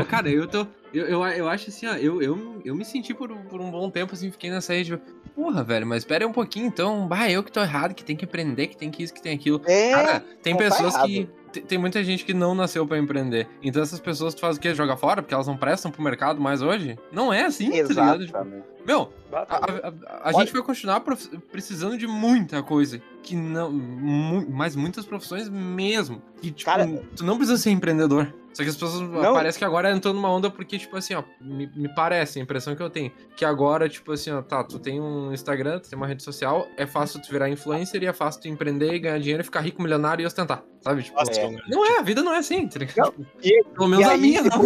Ô, 0.00 0.04
Cara, 0.06 0.30
eu 0.30 0.48
tô. 0.48 0.66
Eu, 0.94 1.06
eu, 1.06 1.24
eu 1.26 1.48
acho 1.48 1.68
assim, 1.68 1.86
ó, 1.86 1.92
eu, 1.94 2.22
eu, 2.22 2.62
eu 2.64 2.74
me 2.74 2.84
senti 2.84 3.12
por, 3.12 3.28
por 3.36 3.60
um 3.60 3.70
bom 3.70 3.90
tempo, 3.90 4.14
assim, 4.14 4.30
fiquei 4.30 4.50
nessa 4.50 4.72
rede. 4.72 4.98
Porra, 5.34 5.62
velho, 5.62 5.86
mas 5.86 5.98
espera 5.98 6.24
aí 6.24 6.28
um 6.30 6.32
pouquinho, 6.32 6.66
então. 6.66 7.06
Bah, 7.06 7.30
eu 7.30 7.42
que 7.42 7.52
tô 7.52 7.60
errado, 7.60 7.94
que 7.94 8.04
tem 8.04 8.16
que 8.16 8.24
empreender, 8.24 8.68
que 8.68 8.76
tem 8.76 8.90
que 8.90 9.02
isso, 9.02 9.12
que 9.12 9.20
tem 9.20 9.34
aquilo. 9.34 9.60
É, 9.66 9.90
Cara, 9.92 10.20
tem 10.42 10.54
tá 10.54 10.58
pessoas 10.58 10.94
errado. 10.94 11.06
que. 11.08 11.28
Te- 11.54 11.60
Tem 11.60 11.78
muita 11.78 12.02
gente 12.04 12.24
que 12.24 12.34
não 12.34 12.54
nasceu 12.54 12.86
pra 12.86 12.98
empreender. 12.98 13.48
Então 13.62 13.82
essas 13.82 14.00
pessoas 14.00 14.34
tu 14.34 14.40
faz 14.40 14.56
o 14.56 14.60
quê? 14.60 14.74
Joga 14.74 14.96
fora? 14.96 15.22
Porque 15.22 15.32
elas 15.34 15.46
não 15.46 15.56
prestam 15.56 15.90
pro 15.90 16.02
mercado 16.02 16.40
mais 16.40 16.60
hoje? 16.62 16.98
Não 17.12 17.32
é 17.32 17.44
assim, 17.46 17.70
tá 17.70 17.76
ligado? 17.88 18.26
Tipo, 18.26 18.36
exatamente. 18.38 18.64
meu, 18.86 19.12
a, 19.32 19.38
a- 19.38 19.88
a- 19.88 20.28
a 20.28 20.32
gente 20.32 20.52
vai 20.52 20.62
continuar 20.62 21.02
precisando 21.50 21.96
de 21.96 22.06
muita 22.06 22.62
coisa. 22.62 23.00
Que 23.22 23.34
não. 23.36 23.72
mu- 23.72 24.46
mas 24.50 24.76
muitas 24.76 25.06
profissões 25.06 25.48
mesmo. 25.48 26.20
Que, 26.42 26.50
tipo, 26.50 26.70
Cara- 26.70 26.86
tu 27.16 27.24
não 27.24 27.36
precisa 27.36 27.56
ser 27.58 27.70
empreendedor. 27.70 28.32
Só 28.54 28.62
que 28.62 28.68
as 28.68 28.76
pessoas 28.76 29.02
parece 29.34 29.58
que 29.58 29.64
agora 29.64 29.90
entrou 29.90 30.14
numa 30.14 30.30
onda 30.30 30.48
porque, 30.48 30.78
tipo 30.78 30.96
assim, 30.96 31.14
ó, 31.14 31.24
me, 31.40 31.66
me 31.74 31.92
parece, 31.94 32.38
a 32.38 32.42
impressão 32.42 32.74
que 32.76 32.82
eu 32.82 32.88
tenho. 32.88 33.10
Que 33.36 33.44
agora, 33.44 33.88
tipo 33.88 34.12
assim, 34.12 34.30
ó, 34.30 34.40
tá, 34.40 34.62
tu 34.62 34.78
tem 34.78 35.00
um 35.00 35.32
Instagram, 35.32 35.80
tu 35.80 35.90
tem 35.90 35.96
uma 35.96 36.06
rede 36.06 36.22
social, 36.22 36.66
é 36.76 36.86
fácil 36.86 37.20
tu 37.20 37.30
virar 37.30 37.48
influencer 37.50 38.02
e 38.02 38.06
é 38.06 38.12
fácil 38.12 38.42
tu 38.42 38.48
empreender 38.48 38.94
e 38.94 38.98
ganhar 39.00 39.18
dinheiro 39.18 39.42
e 39.42 39.44
ficar 39.44 39.60
rico, 39.60 39.82
milionário 39.82 40.22
e 40.22 40.26
ostentar. 40.26 40.62
Sabe? 40.80 41.02
Tipo, 41.02 41.18
Nossa, 41.18 41.40
É. 41.40 41.50
não 41.68 41.84
é, 41.84 41.98
a 41.98 42.02
vida 42.02 42.22
não 42.22 42.32
é 42.32 42.38
assim, 42.38 42.66
tá 42.68 42.78
ligado? 42.78 42.96
Não, 43.18 43.24
Tipo, 43.24 43.26
e- 43.42 43.64
Pelo 43.74 43.88
menos 43.88 44.06
e 44.06 44.08
a 44.08 44.12
aí, 44.12 44.20
minha 44.20 44.42
não. 44.42 44.64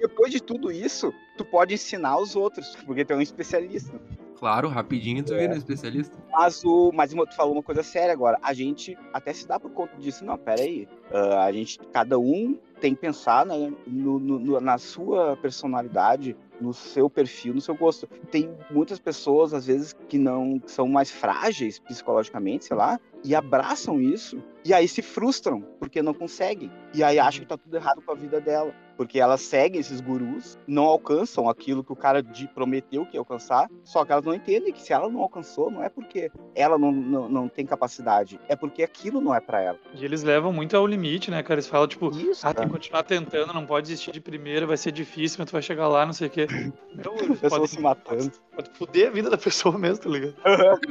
Depois 0.00 0.30
de 0.32 0.40
tudo 0.40 0.70
isso, 0.72 1.12
tu 1.36 1.44
pode 1.44 1.74
ensinar 1.74 2.18
os 2.18 2.36
outros, 2.36 2.76
porque 2.86 3.04
tu 3.04 3.12
é 3.12 3.16
um 3.16 3.20
especialista. 3.20 3.98
Claro, 4.38 4.68
rapidinho 4.68 5.24
tu 5.24 5.34
vira 5.34 5.54
um 5.54 5.56
especialista. 5.56 6.14
Mas 6.30 6.62
o. 6.62 6.92
Mas 6.92 7.10
tu 7.10 7.34
falou 7.34 7.54
uma 7.54 7.62
coisa 7.62 7.82
séria 7.82 8.12
agora. 8.12 8.38
A 8.42 8.52
gente 8.52 8.96
até 9.12 9.32
se 9.32 9.48
dá 9.48 9.58
por 9.58 9.70
conta 9.70 9.96
disso. 9.96 10.22
Não, 10.26 10.36
pera 10.36 10.60
aí. 10.60 10.86
Ah, 11.10 11.44
a 11.46 11.52
gente, 11.52 11.78
cada 11.90 12.18
um 12.18 12.58
tem 12.80 12.94
que 12.94 13.00
pensar 13.00 13.44
né, 13.46 13.72
no- 13.86 14.18
no- 14.18 14.60
na 14.60 14.78
sua 14.78 15.36
personalidade, 15.36 16.36
no 16.60 16.72
seu 16.72 17.08
perfil, 17.08 17.54
no 17.54 17.60
seu 17.60 17.74
gosto. 17.74 18.06
Tem 18.30 18.50
muitas 18.70 18.98
pessoas, 18.98 19.52
às 19.54 19.66
vezes, 19.66 19.94
que 20.08 20.18
não 20.18 20.58
que 20.58 20.70
são 20.70 20.86
mais 20.88 21.10
frágeis 21.10 21.78
psicologicamente, 21.78 22.64
sei 22.64 22.76
lá, 22.76 23.00
e 23.24 23.34
abraçam 23.34 24.00
isso, 24.00 24.42
e 24.64 24.72
aí 24.74 24.86
se 24.88 25.02
frustram, 25.02 25.60
porque 25.78 26.02
não 26.02 26.14
conseguem. 26.14 26.70
E 26.94 27.02
aí 27.02 27.18
acham 27.18 27.40
que 27.42 27.46
tá 27.48 27.56
tudo 27.56 27.76
errado 27.76 28.00
com 28.02 28.12
a 28.12 28.14
vida 28.14 28.40
dela. 28.40 28.72
Porque 28.96 29.20
elas 29.20 29.42
seguem 29.42 29.78
esses 29.78 30.00
gurus, 30.00 30.56
não 30.66 30.84
alcançam 30.84 31.50
aquilo 31.50 31.84
que 31.84 31.92
o 31.92 31.96
cara 31.96 32.22
de- 32.22 32.48
prometeu 32.48 33.04
que 33.04 33.18
ia 33.18 33.20
alcançar, 33.20 33.68
só 33.84 34.02
que 34.06 34.10
elas 34.10 34.24
não 34.24 34.32
entendem 34.32 34.72
que 34.72 34.80
se 34.80 34.90
ela 34.90 35.06
não 35.10 35.20
alcançou, 35.20 35.70
não 35.70 35.82
é 35.82 35.90
porque 35.90 36.32
ela 36.54 36.78
não, 36.78 36.90
não, 36.90 37.28
não 37.28 37.46
tem 37.46 37.66
capacidade, 37.66 38.40
é 38.48 38.56
porque 38.56 38.82
aquilo 38.82 39.20
não 39.20 39.34
é 39.34 39.40
pra 39.40 39.60
ela. 39.60 39.78
E 39.92 40.02
eles 40.02 40.22
levam 40.22 40.50
muito 40.50 40.74
ao 40.74 40.86
limite, 40.86 41.30
né, 41.30 41.42
cara? 41.42 41.56
Eles 41.56 41.66
falam, 41.66 41.86
tipo, 41.86 42.08
Isso, 42.16 42.48
ah, 42.48 42.54
tem 42.54 42.66
que 42.66 42.72
continuar 42.72 43.02
tentando, 43.02 43.52
não 43.52 43.66
pode 43.66 43.86
desistir 43.88 44.12
de 44.12 44.20
primeira, 44.20 44.66
vai 44.66 44.78
ser 44.78 44.92
difícil, 44.92 45.36
mas 45.40 45.50
tu 45.50 45.52
vai 45.52 45.60
chegar 45.60 45.88
lá, 45.88 46.06
não 46.06 46.14
sei 46.14 46.28
o 46.28 46.30
quê. 46.30 46.46
Meu, 46.96 47.14
eles 47.18 47.38
Pessoas 47.38 47.50
podem 47.50 47.66
se 47.66 47.80
matando. 47.82 48.32
pode 48.54 48.70
fuder 48.78 49.08
a 49.08 49.10
vida 49.10 49.28
da 49.28 49.36
pessoa 49.36 49.76
mesmo, 49.76 50.04
tá 50.04 50.08
ligado? 50.08 50.34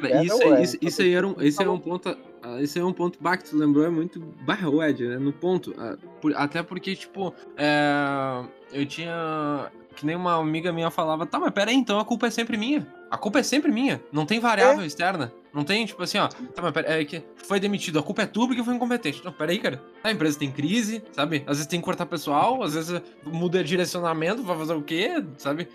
É, 0.06 0.24
isso, 0.24 0.44
é. 0.44 0.62
isso, 0.62 0.78
isso 0.80 1.02
aí 1.02 1.12
era 1.16 1.26
um, 1.28 1.34
esse 1.42 1.64
é 1.64 1.68
um 1.68 1.80
ponto. 1.80 2.15
Ah, 2.46 2.62
Esse 2.62 2.80
é 2.80 2.84
um 2.84 2.94
ponto 2.94 3.18
bah, 3.20 3.38
que 3.38 3.50
tu 3.50 3.58
lembrou, 3.58 3.84
é 3.84 3.90
muito. 3.90 4.20
Bah, 4.46 4.60
o 4.68 4.84
Ed, 4.84 5.08
né? 5.08 5.18
No 5.18 5.34
ponto. 5.34 5.74
ah, 5.78 5.98
até 6.36 6.62
porque, 6.62 6.96
tipo, 6.96 7.34
é, 7.58 8.44
eu 8.72 8.86
tinha. 8.86 9.72
Que 9.96 10.06
nem 10.06 10.16
uma 10.16 10.36
amiga 10.36 10.74
minha 10.74 10.92
falava, 10.92 11.26
tá, 11.26 11.40
mas 11.40 11.52
pera 11.52 11.72
aí, 11.72 11.78
então 11.78 11.98
a 11.98 12.04
culpa 12.04 12.28
é 12.28 12.30
sempre 12.30 12.58
minha. 12.58 12.86
A 13.10 13.18
culpa 13.18 13.40
é 13.40 13.44
sempre 13.44 13.72
minha. 13.72 14.02
Não 14.12 14.26
tem 14.26 14.42
variável 14.42 14.86
externa. 14.86 15.32
Não 15.54 15.64
tem, 15.64 15.86
tipo 15.86 16.04
assim, 16.04 16.18
ó. 16.18 16.28
Tá, 16.28 16.62
mas 16.62 16.74
pera, 16.74 17.02
é 17.02 17.06
que 17.06 17.24
foi 17.38 17.62
demitido. 17.62 17.98
A 17.98 18.04
culpa 18.04 18.24
é 18.24 18.26
tua 18.26 18.46
porque 18.46 18.62
foi 18.62 18.76
incompetente. 18.76 19.24
Não, 19.24 19.32
pera 19.32 19.54
aí, 19.54 19.58
cara. 19.58 19.82
A 20.04 20.12
empresa 20.12 20.38
tem 20.38 20.52
crise, 20.52 21.02
sabe? 21.14 21.44
Às 21.48 21.58
vezes 21.58 21.68
tem 21.68 21.80
que 21.80 21.86
cortar 21.86 22.06
pessoal, 22.06 22.62
às 22.62 22.74
vezes 22.74 23.02
muda 23.24 23.64
direcionamento, 23.64 24.44
vai 24.44 24.58
fazer 24.58 24.74
o 24.74 24.84
quê, 24.84 25.24
sabe? 25.38 25.70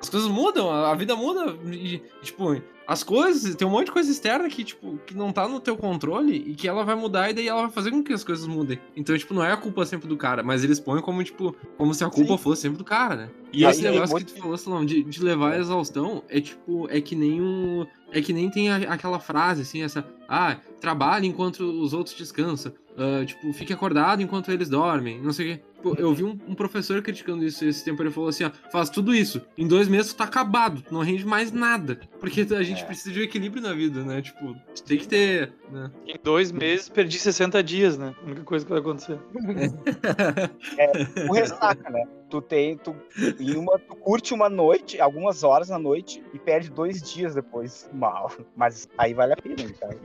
As 0.00 0.08
coisas 0.08 0.28
mudam, 0.28 0.70
a 0.70 0.90
a 0.90 0.94
vida 0.94 1.14
muda. 1.14 1.54
E, 1.70 2.02
tipo, 2.22 2.56
as 2.86 3.02
coisas, 3.02 3.54
tem 3.56 3.66
um 3.66 3.70
monte 3.70 3.86
de 3.86 3.92
coisa 3.92 4.10
externa 4.10 4.48
que, 4.48 4.62
tipo, 4.62 4.98
que 5.06 5.14
não 5.16 5.32
tá 5.32 5.48
no 5.48 5.58
teu 5.58 5.76
controle 5.76 6.34
e 6.46 6.54
que 6.54 6.68
ela 6.68 6.84
vai 6.84 6.94
mudar 6.94 7.28
e 7.30 7.34
daí 7.34 7.48
ela 7.48 7.62
vai 7.62 7.70
fazer 7.70 7.90
com 7.90 8.02
que 8.02 8.12
as 8.12 8.22
coisas 8.22 8.46
mudem. 8.46 8.78
Então, 8.96 9.16
tipo, 9.18 9.34
não 9.34 9.44
é 9.44 9.52
a 9.52 9.56
culpa 9.56 9.84
sempre 9.84 10.06
do 10.08 10.16
cara, 10.16 10.42
mas 10.42 10.62
eles 10.62 10.78
põem 10.78 11.00
como, 11.02 11.22
tipo, 11.24 11.54
como 11.76 11.92
se 11.94 12.04
a 12.04 12.08
culpa 12.10 12.36
Sim. 12.36 12.42
fosse 12.42 12.62
sempre 12.62 12.78
do 12.78 12.84
cara, 12.84 13.16
né? 13.16 13.30
E 13.52 13.64
Aí 13.64 13.70
esse 13.72 13.82
negócio 13.82 14.12
muito- 14.12 14.26
que 14.28 14.34
tu 14.34 14.40
falou, 14.42 14.56
Salão, 14.58 14.84
de, 14.84 15.02
de 15.02 15.22
levar 15.22 15.52
a 15.54 15.58
exaustão, 15.58 16.22
é 16.28 16.40
tipo, 16.40 16.86
é 16.90 17.00
que 17.00 17.14
nem 17.16 17.40
um. 17.40 17.86
É 18.12 18.20
que 18.20 18.32
nem 18.32 18.48
tem 18.50 18.70
a- 18.70 18.92
aquela 18.92 19.18
frase, 19.18 19.62
assim, 19.62 19.82
essa. 19.82 20.06
Ah, 20.28 20.56
trabalhe 20.80 21.26
enquanto 21.26 21.60
os 21.60 21.92
outros 21.92 22.14
descansam. 22.16 22.72
ah, 22.98 23.24
tipo, 23.26 23.52
fique 23.52 23.72
acordado 23.72 24.22
enquanto 24.22 24.50
eles 24.50 24.68
dormem. 24.70 25.20
Não 25.20 25.30
sei 25.32 25.52
o 25.52 25.54
quê. 25.56 25.62
Pô, 25.86 25.94
eu 25.98 26.12
vi 26.12 26.24
um, 26.24 26.36
um 26.48 26.54
professor 26.56 27.00
criticando 27.00 27.44
isso 27.44 27.64
esse 27.64 27.84
tempo. 27.84 28.02
Ele 28.02 28.10
falou 28.10 28.28
assim: 28.28 28.42
ó, 28.42 28.50
faz 28.72 28.90
tudo 28.90 29.14
isso. 29.14 29.40
Em 29.56 29.68
dois 29.68 29.86
meses 29.86 30.12
tu 30.12 30.16
tá 30.16 30.24
acabado. 30.24 30.82
Tu 30.82 30.92
não 30.92 31.00
rende 31.00 31.24
mais 31.24 31.52
nada. 31.52 32.00
Porque 32.18 32.40
a 32.40 32.62
gente 32.64 32.82
É. 32.82 32.84
precisa 32.86 33.12
de 33.12 33.20
um 33.20 33.22
equilíbrio 33.22 33.62
na 33.62 33.72
vida, 33.72 34.02
né? 34.02 34.20
Tipo, 34.20 34.56
tu 34.74 34.82
tem 34.82 34.98
que 34.98 35.06
ter. 35.06 35.52
Né? 35.70 35.88
Em 36.04 36.16
dois 36.24 36.50
meses 36.50 36.88
perdi 36.88 37.20
60 37.20 37.62
dias, 37.62 37.96
né? 37.96 38.12
A 38.20 38.26
única 38.26 38.42
coisa 38.42 38.64
que 38.64 38.70
vai 38.72 38.80
acontecer. 38.80 39.16
O 41.28 41.32
ressaca, 41.32 41.88
né? 41.90 42.02
Tu 42.28 42.42
tem, 42.42 42.76
tu, 42.76 42.94
em 43.38 43.56
uma, 43.56 43.78
tu 43.78 43.94
curte 43.94 44.34
uma 44.34 44.48
noite, 44.48 45.00
algumas 45.00 45.44
horas 45.44 45.68
na 45.68 45.78
noite, 45.78 46.22
e 46.34 46.38
perde 46.38 46.68
dois 46.70 47.00
dias 47.00 47.34
depois. 47.36 47.88
Mal. 47.92 48.32
Mas 48.56 48.88
aí 48.98 49.14
vale 49.14 49.32
a 49.34 49.36
pena, 49.36 49.56
cara. 49.78 49.96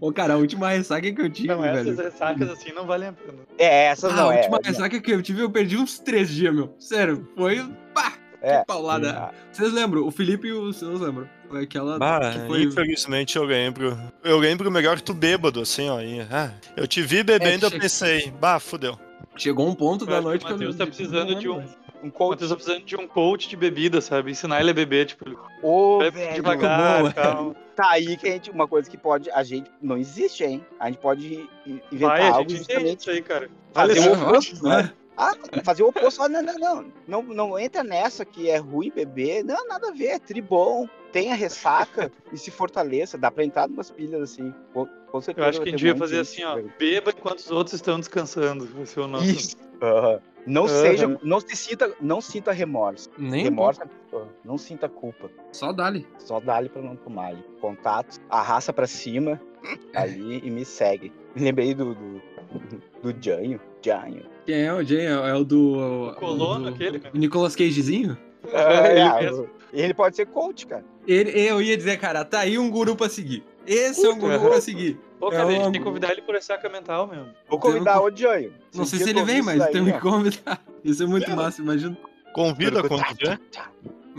Ô, 0.00 0.12
cara, 0.12 0.34
a 0.34 0.36
última 0.36 0.68
ressaca 0.70 1.10
que 1.12 1.20
eu 1.20 1.28
tive, 1.28 1.48
Não, 1.48 1.64
essas 1.64 1.84
velho. 1.96 1.96
ressacas 2.08 2.48
assim 2.50 2.72
não 2.72 2.86
valem 2.86 3.08
a 3.08 3.12
pena. 3.12 3.38
É, 3.58 3.86
essas 3.86 4.12
Ah, 4.12 4.16
não 4.16 4.28
a 4.30 4.34
é. 4.34 4.36
última 4.38 4.58
não. 4.62 4.70
ressaca 4.70 5.00
que 5.00 5.10
eu 5.12 5.20
tive, 5.22 5.42
eu 5.42 5.50
perdi 5.50 5.76
uns 5.76 5.98
três 5.98 6.30
dias, 6.30 6.54
meu. 6.54 6.74
Sério, 6.78 7.28
foi. 7.36 7.58
Pá! 7.92 8.14
É. 8.42 8.60
Que 8.60 8.66
paulada. 8.66 9.10
Ah, 9.12 9.34
Vocês 9.52 9.70
lembram? 9.72 10.06
O 10.06 10.10
Felipe 10.10 10.48
e 10.48 10.52
o 10.52 10.72
Silas 10.72 11.00
lembram? 11.00 11.28
Foi 11.48 11.64
aquela. 11.64 11.98
Bah, 11.98 12.20
que 12.32 12.46
foi... 12.46 12.62
infelizmente 12.62 13.36
eu 13.36 13.44
lembro. 13.44 13.98
Eu 14.24 14.38
lembro 14.38 14.70
melhor 14.70 14.96
que 14.96 15.02
tu 15.02 15.12
bêbado, 15.12 15.60
assim, 15.60 15.90
ó. 15.90 16.00
e- 16.00 16.20
ah, 16.30 16.50
eu 16.76 16.86
te 16.86 17.02
vi 17.02 17.22
bebendo, 17.22 17.66
É, 17.66 17.68
eu 17.68 17.78
pensei, 17.78 18.30
bah, 18.40 18.58
fudeu. 18.58 18.98
Chegou 19.36 19.68
um 19.68 19.74
ponto 19.74 20.04
Eu 20.04 20.08
da 20.08 20.18
que 20.18 20.22
noite 20.24 20.42
o 20.42 20.46
que 20.46 20.52
eu 20.52 20.56
Matheus 20.56 20.76
tá 20.76 20.84
não- 20.84 20.90
precisando 20.92 21.32
não 21.32 21.38
de 21.38 21.48
um- 21.48 21.62
um 22.02 22.08
O 22.08 22.10
coach. 22.10 22.30
Matheus 22.30 22.50
tá 22.50 22.56
precisando 22.56 22.84
de 22.84 22.96
um 22.96 23.06
coach 23.06 23.48
de 23.48 23.56
bebida, 23.56 24.00
sabe? 24.00 24.30
Ensinar 24.30 24.60
ele 24.60 24.70
a 24.70 24.74
beber, 24.74 25.06
tipo, 25.06 25.24
Ô, 25.62 25.98
bebe 25.98 26.18
velho. 26.18 26.34
devagar, 26.34 27.00
boa. 27.00 27.12
calma. 27.12 27.54
Tá 27.80 27.92
aí 27.92 28.14
que 28.18 28.28
a 28.28 28.32
gente, 28.32 28.50
uma 28.50 28.68
coisa 28.68 28.90
que 28.90 28.98
pode, 28.98 29.30
a 29.30 29.42
gente, 29.42 29.70
não 29.80 29.96
existe, 29.96 30.44
hein? 30.44 30.62
A 30.78 30.88
gente 30.88 30.98
pode 30.98 31.48
inventar 31.90 32.18
Vai, 32.18 32.22
a 32.28 32.34
algo 32.34 32.50
gente 32.50 32.60
entende 32.62 32.72
justamente, 32.74 33.00
isso 33.00 33.10
aí, 33.10 33.22
cara. 33.22 33.48
fazer 33.72 34.02
só. 34.02 34.12
oposto, 34.12 34.66
Ó, 34.66 34.68
né? 34.68 34.92
Ah, 35.20 35.34
fazer 35.62 35.82
o 35.82 35.88
oposto, 35.88 36.22
ah, 36.22 36.30
não, 36.30 36.42
não, 36.42 36.58
não, 36.58 36.92
não, 37.06 37.22
não 37.22 37.58
entra 37.58 37.84
nessa 37.84 38.24
que 38.24 38.48
é 38.48 38.56
ruim 38.56 38.90
beber, 38.90 39.44
não, 39.44 39.68
nada 39.68 39.88
a 39.88 39.92
ver, 39.92 40.06
é 40.06 40.18
tribom, 40.18 40.88
tenha 41.12 41.34
ressaca 41.34 42.10
e 42.32 42.38
se 42.38 42.50
fortaleça, 42.50 43.18
dá 43.18 43.30
pra 43.30 43.44
entrar 43.44 43.68
numas 43.68 43.90
pilhas 43.90 44.22
assim, 44.22 44.54
com, 44.72 44.86
com 44.86 45.20
certeza. 45.20 45.44
Eu 45.44 45.50
acho 45.50 45.60
que 45.60 45.68
a 45.68 45.72
gente 45.72 45.86
monte 45.86 45.98
fazer 45.98 46.20
assim, 46.20 46.42
ó. 46.42 46.58
Beba 46.78 47.10
enquanto 47.10 47.40
os 47.40 47.50
outros 47.50 47.74
estão 47.74 47.98
descansando. 47.98 48.64
Vai 48.64 48.86
ser 48.86 49.00
o 49.00 49.06
nosso. 49.06 49.26
Isso. 49.26 49.56
Aham. 49.82 50.20
Não 50.46 50.64
Aham. 50.64 50.68
seja, 50.68 51.18
não 51.22 51.38
se 51.38 51.54
sinta, 51.54 51.94
não 52.00 52.20
sinta 52.22 52.50
remorso. 52.50 53.10
Nem 53.18 53.42
um 53.42 53.44
remorso, 53.44 53.82
não 54.42 54.56
sinta 54.56 54.88
culpa. 54.88 55.30
Só 55.52 55.70
dali. 55.70 56.08
Só 56.18 56.40
dá 56.40 56.56
ali 56.56 56.70
pra 56.70 56.80
não 56.80 56.96
tomar 56.96 57.26
ali. 57.26 57.44
Contato, 57.60 58.18
arrasta 58.30 58.72
pra 58.72 58.86
cima 58.86 59.38
ali 59.94 60.40
e 60.42 60.50
me 60.50 60.64
segue. 60.64 61.12
Me 61.34 61.42
lembrei 61.42 61.74
do, 61.74 61.94
do, 61.94 62.22
do 63.02 63.22
Janho. 63.22 63.60
Janho. 63.84 64.22
Quem 64.46 64.62
é 64.62 64.72
o 64.72 64.82
Jay? 64.82 65.06
É 65.06 65.10
é 65.10 65.34
o 65.34 65.44
do. 65.44 66.08
O 66.10 66.14
colono, 66.14 66.64
do- 66.64 66.74
aquele, 66.74 66.98
né? 66.98 67.10
O 67.14 67.18
Nicolas 67.18 67.54
Cagezinho? 67.56 68.16
É, 68.52 68.90
ele 68.92 69.00
É, 69.72 69.84
ele 69.84 69.94
pode 69.94 70.16
ser 70.16 70.26
coach, 70.26 70.66
cara. 70.66 70.84
Ele, 71.06 71.30
eu 71.30 71.60
ia 71.62 71.76
dizer, 71.76 71.98
cara, 71.98 72.24
tá 72.24 72.40
aí 72.40 72.58
um 72.58 72.70
guru 72.70 72.96
pra 72.96 73.08
seguir. 73.08 73.44
Esse 73.66 74.04
é 74.04 74.08
um 74.10 74.18
guru 74.18 74.38
Puta. 74.38 74.50
pra 74.50 74.60
seguir. 74.60 74.98
Pô, 75.18 75.30
cara, 75.30 75.42
É 75.42 75.46
a 75.46 75.50
gente 75.50 75.60
um- 75.68 75.72
tem 75.72 75.80
que 75.80 75.86
convidar 75.86 76.10
ele 76.12 76.22
por 76.22 76.34
ressaca 76.34 76.68
mental 76.68 77.06
mesmo. 77.06 77.28
Vou 77.48 77.58
convidar 77.58 78.02
o 78.02 78.10
Janho. 78.14 78.52
Não 78.74 78.84
sei 78.86 78.98
se 79.00 79.10
ele 79.10 79.22
vem, 79.22 79.42
mas 79.42 79.66
temos 79.68 79.92
que 79.92 80.00
convidar. 80.00 80.62
Isso 80.82 81.02
é 81.02 81.06
muito 81.06 81.30
massa, 81.32 81.60
imagina. 81.62 81.96
Convida 82.34 82.82
quando 82.86 83.02
vier. 83.18 83.38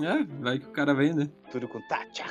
É, 0.04 0.24
vai 0.40 0.60
que 0.60 0.66
o 0.66 0.70
cara 0.70 0.94
vem, 0.94 1.14
né? 1.14 1.28
Tudo 1.52 1.68
com 1.68 1.82
tá, 1.88 2.06
tchá, 2.14 2.26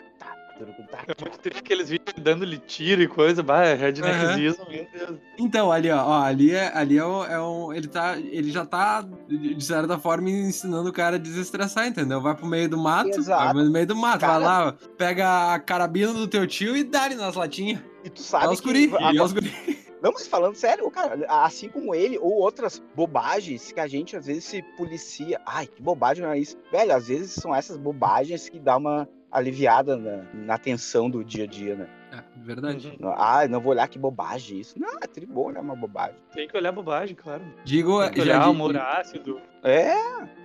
É 0.64 1.14
muito 1.22 1.38
triste 1.38 1.58
aqueles 1.60 1.88
vídeos 1.88 2.14
dando-lhe 2.20 2.58
tiro 2.58 3.02
e 3.02 3.08
coisa. 3.08 3.42
Bah, 3.42 3.64
é 3.64 3.74
redneckismo, 3.74 4.66
meu 4.70 4.86
Deus. 4.92 5.18
Então, 5.38 5.70
ali, 5.72 5.90
ó, 5.90 6.04
ó, 6.04 6.22
ali 6.22 6.52
é, 6.54 6.70
ali 6.74 6.98
é, 6.98 7.04
o, 7.04 7.24
é 7.24 7.40
um, 7.40 7.72
ele 7.72 7.88
tá, 7.88 8.18
ele 8.18 8.50
já 8.50 8.64
tá, 8.66 9.06
de 9.28 9.64
certa 9.64 9.98
forma, 9.98 10.28
ensinando 10.30 10.88
o 10.88 10.92
cara 10.92 11.16
a 11.16 11.18
desestressar, 11.18 11.86
entendeu? 11.86 12.20
Vai 12.20 12.34
pro 12.34 12.46
meio 12.46 12.68
do 12.68 12.76
mato, 12.78 13.08
Exato. 13.10 13.54
vai 13.54 13.64
no 13.64 13.70
meio 13.70 13.86
do 13.86 13.96
mato, 13.96 14.20
Cara- 14.20 14.32
vai 14.32 14.42
lá, 14.42 14.76
pega 14.96 15.54
a 15.54 15.58
carabina 15.58 16.12
do 16.12 16.26
teu 16.28 16.46
tio 16.46 16.76
e 16.76 16.84
dá-lhe 16.84 17.14
nas 17.14 17.34
latinhas. 17.34 17.80
E 18.04 18.10
tu 18.10 18.20
É 18.20 18.24
sabe 18.24 18.48
os 18.52 18.60
que... 18.60 18.66
guri, 18.66 18.92
a- 19.00 19.12
e 19.12 19.18
é 19.18 19.22
os 19.22 19.32
guri. 19.32 19.50
Não, 20.02 20.12
mas 20.12 20.26
falando 20.26 20.54
sério, 20.54 20.86
o 20.86 20.90
cara, 20.90 21.26
assim 21.28 21.68
como 21.68 21.94
ele, 21.94 22.16
ou 22.18 22.32
outras 22.38 22.82
bobagens 22.96 23.70
que 23.70 23.78
a 23.78 23.86
gente 23.86 24.16
às 24.16 24.24
vezes 24.24 24.44
se 24.44 24.62
policia. 24.74 25.38
Ai, 25.44 25.66
que 25.66 25.82
bobagem 25.82 26.24
é 26.24 26.38
isso? 26.38 26.56
Velho, 26.72 26.96
às 26.96 27.08
vezes 27.08 27.32
são 27.32 27.54
essas 27.54 27.76
bobagens 27.76 28.48
que 28.48 28.58
dá 28.58 28.78
uma 28.78 29.06
aliviada 29.30 29.96
na, 29.96 30.24
na 30.34 30.58
tensão 30.58 31.08
do 31.10 31.24
dia 31.24 31.44
a 31.44 31.46
dia, 31.46 31.74
né? 31.76 31.88
É, 32.12 32.22
verdade. 32.42 32.96
Uhum. 33.00 33.12
Ah, 33.16 33.46
não 33.48 33.60
vou 33.60 33.72
olhar 33.72 33.86
que 33.88 33.98
bobagem 33.98 34.58
isso. 34.58 34.78
Não, 34.78 34.98
é 35.00 35.06
tribom, 35.06 35.50
né? 35.50 35.60
Uma 35.60 35.76
bobagem. 35.76 36.16
Tem 36.32 36.48
que 36.48 36.56
olhar 36.56 36.72
bobagem, 36.72 37.14
claro. 37.14 37.42
Digo, 37.64 38.00
Tem 38.02 38.10
que 38.12 38.18
já 38.20 38.24
olhar 38.34 38.44
di- 38.44 38.50
humor 38.50 38.76
ácido. 38.76 39.40
É, 39.62 39.94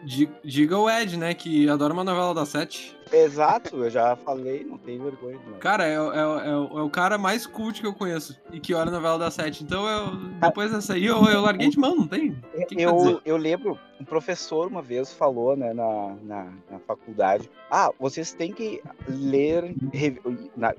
di- 0.04 0.30
diga 0.44 0.78
o 0.78 0.90
Ed, 0.90 1.16
né, 1.18 1.34
que 1.34 1.70
adora 1.70 1.94
uma 1.94 2.04
novela 2.04 2.34
da 2.34 2.46
Sete. 2.46 2.98
exato, 3.14 3.78
eu 3.84 3.90
já 3.90 4.16
falei, 4.18 4.66
não 4.66 4.78
tem 4.78 5.00
vergonha. 5.00 5.40
Não. 5.48 5.58
Cara, 5.60 5.86
é, 5.86 6.00
o- 6.02 6.12
é, 6.12 6.48
é, 6.48 6.52
é 6.52 6.82
o 6.82 6.90
cara 6.90 7.18
mais 7.18 7.46
cult 7.46 7.80
que 7.80 7.88
eu 7.88 7.94
conheço 7.94 8.38
e 8.52 8.60
que 8.60 8.74
olha 8.74 8.92
novela 8.92 9.18
da 9.18 9.32
Sete. 9.32 9.64
Então, 9.64 9.88
eu, 9.88 10.16
depois 10.42 10.72
dessa 10.72 10.94
aí, 10.96 11.06
eu, 11.06 11.24
eu 11.26 11.42
larguei 11.42 11.70
de 11.70 11.80
mão, 11.80 11.96
não 11.96 12.08
tem? 12.08 12.36
Que 12.68 12.76
que? 12.76 12.82
Eu, 12.82 13.22
eu 13.26 13.38
lembro, 13.38 13.80
um 14.02 14.04
professor 14.04 14.68
uma 14.68 14.82
vez 14.82 15.14
falou 15.14 15.56
né, 15.56 15.74
na, 15.74 16.16
na, 16.22 16.44
na 16.72 16.80
faculdade: 16.80 17.50
Ah, 17.72 17.90
vocês 17.98 18.34
têm 18.34 18.52
que 18.52 18.82
ler. 19.08 19.74
rev- 19.94 20.20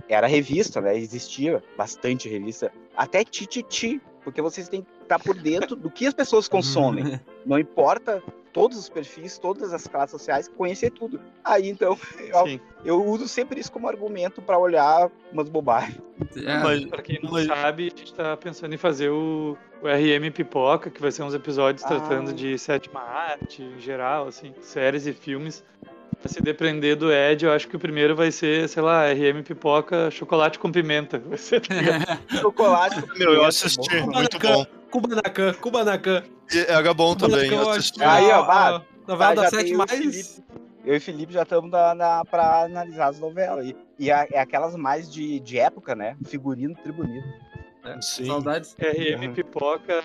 era 0.09 0.27
revista, 0.27 0.81
né? 0.83 0.95
Existia 0.97 1.63
bastante 1.77 2.29
revista, 2.29 2.71
até 2.95 3.25
Tititi, 3.25 3.99
porque 4.23 4.43
vocês 4.43 4.69
têm 4.69 4.83
que 4.83 4.89
estar 5.07 5.19
por 5.19 5.35
dentro 5.35 5.75
do 5.77 5.91
que 5.91 6.07
as 6.07 6.15
pessoas 6.15 6.49
consomem. 6.49 7.21
Não 7.47 7.59
importa 7.59 8.23
todos 8.53 8.79
os 8.79 8.89
perfis, 8.89 9.37
todas 9.39 9.73
as 9.75 9.87
classes 9.87 10.11
sociais, 10.13 10.49
conhecer 10.49 10.91
tudo. 10.91 11.21
Aí 11.45 11.69
então, 11.69 11.97
eu, 12.19 12.61
eu 12.85 13.05
uso 13.05 13.29
sempre 13.29 13.61
isso 13.61 13.71
como 13.71 13.87
argumento 13.89 14.41
para 14.41 14.59
olhar 14.59 15.11
umas 15.33 15.49
bobagens. 15.49 16.01
É, 16.37 16.59
Mas- 16.63 16.85
Pra 16.87 17.03
quem 17.03 17.21
não 17.23 17.33
Mas- 17.33 17.47
sabe, 17.47 17.93
a 17.95 17.99
gente 17.99 18.15
tá 18.15 18.37
pensando 18.37 18.75
em 18.75 18.79
fazer 18.79 19.11
o, 19.11 19.57
o 19.83 19.87
RM 19.87 20.31
Pipoca, 20.33 20.89
que 20.91 21.01
vai 21.03 21.11
ser 21.13 21.23
uns 21.23 21.35
episódios 21.35 21.85
Ah. 21.85 21.89
tratando 21.89 22.33
de 22.33 22.59
sétima 22.59 23.01
arte, 23.01 23.63
em 23.63 23.79
geral, 23.79 24.29
assim, 24.29 24.55
séries 24.63 25.07
e 25.07 25.13
filmes. 25.13 25.63
Se 26.25 26.41
depender 26.41 26.97
do 26.97 27.13
Ed, 27.13 27.45
eu 27.45 27.53
acho 27.53 27.69
que 27.69 27.77
o 27.77 27.79
primeiro 27.79 28.17
vai 28.17 28.33
ser, 28.33 28.69
sei 28.71 28.83
lá, 28.83 29.05
RM 29.13 29.43
Pipoca, 29.45 30.11
chocolate 30.11 30.59
com 30.59 30.73
pimenta. 30.73 31.19
Vai 31.29 31.37
ser 31.39 31.61
tá 31.61 31.75
ligado? 31.75 32.41
Chocolate. 32.41 33.05
Meu, 33.19 33.35
eu 33.35 33.45
assisti, 33.45 34.01
bom. 34.01 34.13
muito 34.13 34.39
bom. 34.39 34.67
Kubanacan, 34.91 35.53
Kubanacan. 35.55 36.23
E 36.53 36.59
Era 36.69 36.95
bom 36.95 37.15
também, 37.15 37.51
Aí, 38.01 38.31
é 38.31 38.37
ó, 38.37 38.43
bah, 38.45 38.83
Novela 39.07 39.35
da 39.35 39.43
já 39.45 39.51
Sete 39.51 39.75
mais... 39.75 39.91
Felipe. 39.91 40.45
Eu 40.85 40.95
e 40.95 40.99
o 40.99 41.01
Felipe 41.01 41.33
já 41.33 41.43
estamos 41.43 41.69
na, 41.71 41.95
na, 41.95 42.25
para 42.25 42.63
analisar 42.63 43.09
as 43.09 43.19
novelas. 43.19 43.67
E, 43.67 43.77
e 43.99 44.11
a- 44.13 44.27
é 44.31 44.39
aquelas 44.39 44.77
mais 44.77 45.13
de, 45.13 45.41
de 45.41 45.59
época, 45.59 45.97
né? 45.97 46.17
Figurino 46.25 46.77
tribunito. 46.77 47.27
É, 47.85 48.01
Sim. 48.01 48.27
Saudades. 48.27 48.77
RM 48.79 49.27
Uhum. 49.29 49.35
Pipoca, 49.35 50.03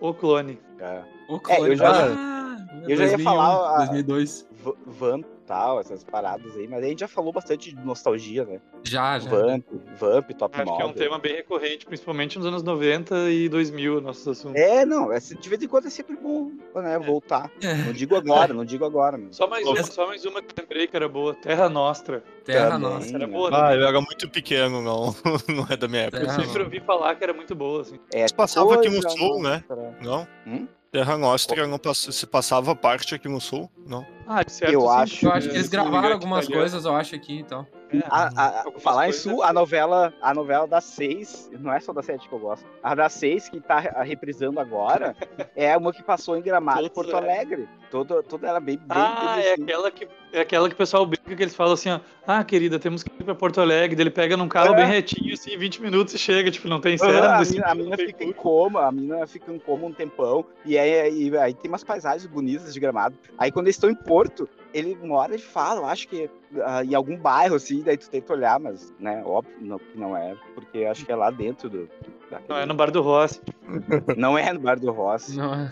o 0.00 0.14
clone. 0.14 0.58
É. 0.78 1.02
O 1.28 1.40
É, 1.48 1.60
eu 1.60 1.76
já- 1.76 2.06
Ah, 2.16 2.57
eu 2.92 2.96
já 2.96 3.04
ia 3.04 3.08
2001, 3.16 3.24
falar 3.24 3.74
a- 3.74 3.76
2002. 3.78 4.46
V- 4.64 4.74
Vamp 4.86 5.24
e 5.24 5.46
tal, 5.46 5.80
essas 5.80 6.02
paradas 6.04 6.56
aí. 6.56 6.66
Mas 6.68 6.82
a 6.84 6.88
gente 6.88 6.98
já 7.00 7.08
falou 7.08 7.32
bastante 7.32 7.72
de 7.74 7.80
nostalgia, 7.84 8.44
né? 8.44 8.60
Já, 8.82 9.18
já. 9.18 9.30
Vamp, 9.30 9.64
Vamp, 9.98 10.30
Top 10.32 10.54
Acho 10.56 10.64
que 10.64 10.82
é 10.82 10.84
um 10.84 10.88
Model. 10.88 10.94
tema 11.04 11.18
bem 11.18 11.36
recorrente, 11.36 11.86
principalmente 11.86 12.36
nos 12.38 12.46
anos 12.46 12.62
90 12.62 13.30
e 13.30 13.48
2000, 13.48 14.00
nossos 14.00 14.26
assuntos. 14.26 14.60
É, 14.60 14.84
não, 14.84 15.12
é, 15.12 15.18
de 15.20 15.48
vez 15.48 15.62
em 15.62 15.68
quando 15.68 15.86
é 15.86 15.90
sempre 15.90 16.16
bom 16.16 16.50
né, 16.74 16.98
voltar. 16.98 17.50
Não 17.86 17.92
digo 17.92 18.16
agora, 18.16 18.52
não 18.52 18.64
digo 18.64 18.84
agora. 18.84 19.16
Mas... 19.16 19.36
Só 19.36 19.46
mais 19.46 19.64
uma, 19.66 19.82
só 19.84 20.06
mais 20.08 20.24
uma 20.24 20.42
que 20.42 20.48
eu 20.60 20.64
lembrei 20.64 20.86
que 20.88 20.96
era 20.96 21.08
boa. 21.08 21.34
Terra 21.34 21.68
Nostra. 21.68 22.22
Terra 22.44 22.70
Também. 22.72 22.90
nossa. 22.90 23.14
Era 23.14 23.26
boa, 23.26 23.48
Ah, 23.52 23.70
né? 23.70 23.76
eu 23.76 23.86
era 23.88 24.00
muito 24.00 24.28
pequeno, 24.28 24.82
não. 24.82 25.14
Não 25.48 25.66
é 25.70 25.76
da 25.76 25.86
minha 25.88 26.02
época. 26.02 26.22
Eu 26.22 26.26
Terra 26.26 26.44
sempre 26.44 26.62
ouvi 26.62 26.80
falar 26.80 27.14
que 27.14 27.22
era 27.24 27.32
muito 27.32 27.54
boa, 27.54 27.82
assim. 27.82 27.98
É 28.12 28.26
passava 28.34 28.74
aqui 28.74 28.88
no 28.90 29.08
sul, 29.10 29.40
né? 29.42 29.62
Não? 30.02 30.26
Hum? 30.46 30.66
Terra 30.90 31.18
Nostra 31.18 31.66
não 31.66 31.78
pass... 31.78 31.98
se 32.10 32.26
passava 32.26 32.74
parte 32.74 33.14
aqui 33.14 33.28
no 33.28 33.40
sul? 33.40 33.70
Não. 33.86 34.06
Ah, 34.26 34.42
de 34.42 34.52
certo, 34.52 34.72
Eu 34.72 34.80
sim, 34.82 34.88
acho- 34.88 35.26
Eu 35.26 35.32
acho 35.32 35.48
que 35.50 35.54
eles 35.56 35.68
gravaram 35.68 36.12
algumas 36.12 36.46
coisas, 36.46 36.84
eu 36.84 36.94
acho, 36.94 37.14
aqui 37.14 37.40
e 37.40 37.44
tal. 37.44 37.66
É. 37.92 38.02
A, 38.10 38.26
a- 38.26 38.64
falar 38.80 39.04
em 39.04 39.08
coisas 39.08 39.22
Sul, 39.22 39.42
é- 39.44 39.48
a 39.48 39.52
novela, 39.52 40.12
a 40.20 40.34
novela 40.34 40.66
das 40.66 40.84
seis, 40.84 41.50
não 41.58 41.72
é 41.72 41.80
só 41.80 41.92
da 41.92 42.02
sete 42.02 42.28
que 42.28 42.34
eu 42.34 42.38
gosto. 42.38 42.66
A 42.82 42.94
das 42.94 43.12
seis 43.14 43.48
que 43.48 43.60
tá 43.60 43.78
re- 43.78 43.90
reprisando 44.04 44.60
agora 44.60 45.16
é 45.56 45.76
uma 45.76 45.92
que 45.92 46.02
passou 46.02 46.36
em 46.36 46.42
Gramado 46.42 46.88
Todos, 46.90 46.94
Porto 46.94 47.14
é. 47.14 47.18
Alegre. 47.18 47.68
Toda, 47.90 48.22
toda 48.22 48.46
ela 48.46 48.60
bem, 48.60 48.76
bem 48.76 48.86
Ah, 48.90 49.36
é 49.42 49.52
assim. 49.54 49.62
aquela 49.62 49.90
que 49.90 50.06
é 50.30 50.40
aquela 50.42 50.68
que 50.68 50.74
o 50.74 50.76
pessoal 50.76 51.06
brinca 51.06 51.34
que 51.34 51.42
eles 51.42 51.54
falam 51.54 51.72
assim, 51.72 51.88
ó, 51.90 52.00
ah, 52.26 52.44
querida, 52.44 52.78
temos 52.78 53.02
que 53.02 53.10
ir 53.10 53.24
pra 53.24 53.34
Porto 53.34 53.62
Alegre, 53.62 53.98
ele 53.98 54.10
pega 54.10 54.36
num 54.36 54.46
carro 54.46 54.74
É. 54.74 54.76
bem 54.76 54.86
retinho, 54.86 55.32
assim, 55.32 55.56
20 55.56 55.80
minutos 55.80 56.12
e 56.12 56.18
chega, 56.18 56.50
tipo, 56.50 56.68
não 56.68 56.82
tem 56.82 56.96
Ah, 56.96 56.98
cena, 56.98 57.34
a 57.34 57.38
desse 57.38 57.52
mina, 57.54 57.64
a 57.66 57.70
tipo, 57.70 57.82
mina 57.84 57.96
tem 57.96 58.06
fica 58.08 58.24
em 58.24 58.32
coma, 58.34 58.86
a 58.86 58.92
mina 58.92 59.26
fica 59.26 59.50
em 59.50 59.58
coma 59.58 59.86
um 59.86 59.92
tempão, 59.92 60.44
e 60.66 60.76
aí, 60.78 61.28
e 61.28 61.38
aí 61.38 61.54
tem 61.54 61.70
umas 61.70 61.82
paisagens 61.82 62.26
bonitas 62.26 62.74
de 62.74 62.78
gramado. 62.78 63.16
Aí 63.38 63.50
quando 63.50 63.68
eles 63.68 63.76
estão 63.76 63.88
em 63.88 63.94
Porto, 63.94 64.46
ele 64.74 64.94
mora 64.96 65.34
e 65.34 65.38
fala, 65.38 65.80
eu 65.80 65.86
acho 65.86 66.08
que 66.08 66.28
ah, 66.62 66.84
em 66.84 66.94
algum 66.94 67.16
bairro, 67.16 67.54
assim, 67.56 67.82
daí 67.82 67.96
tu 67.96 68.08
tenta 68.10 68.32
olhar, 68.32 68.58
mas, 68.58 68.92
né, 68.98 69.22
óbvio 69.24 69.54
não, 69.60 69.78
que 69.78 69.98
não 69.98 70.16
é, 70.16 70.34
porque 70.54 70.84
acho 70.84 71.04
que 71.04 71.12
é 71.12 71.16
lá 71.16 71.30
dentro 71.30 71.68
do. 71.68 71.88
daquele- 72.30 72.48
Não, 72.48 72.56
é 72.56 72.66
no 72.66 72.74
bar 72.74 72.90
do 72.90 73.02
Rossi. 73.02 73.40
Não 74.16 74.38
é 74.38 74.52
no 74.52 74.60
bar 74.60 74.78
do 74.78 74.90
Rossi. 74.90 75.36
Não, 75.36 75.54
é. 75.54 75.70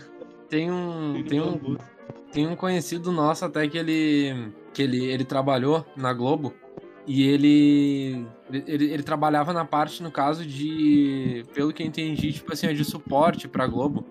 tem 0.49 0.71
um, 0.71 1.23
tem 1.27 1.41
um, 1.41 1.77
tem 2.31 2.47
um 2.47 2.55
conhecido 2.55 3.11
nosso 3.11 3.43
até 3.45 3.67
que 3.67 3.77
ele, 3.77 4.51
que 4.73 4.81
ele, 4.83 5.05
ele 5.05 5.25
trabalhou 5.25 5.85
na 5.95 6.13
Globo 6.13 6.53
e 7.07 7.23
ele, 7.27 8.25
ele, 8.51 8.91
ele 8.93 9.03
trabalhava 9.03 9.53
na 9.53 9.63
parte, 9.65 10.03
no 10.03 10.11
caso, 10.11 10.45
de, 10.45 11.43
pelo 11.53 11.71
que 11.73 11.81
eu 11.81 11.87
entendi, 11.87 12.33
tipo 12.33 12.51
assim, 12.53 12.71
de 12.73 12.83
suporte 12.85 13.47
pra 13.47 13.65
Globo. 13.65 14.05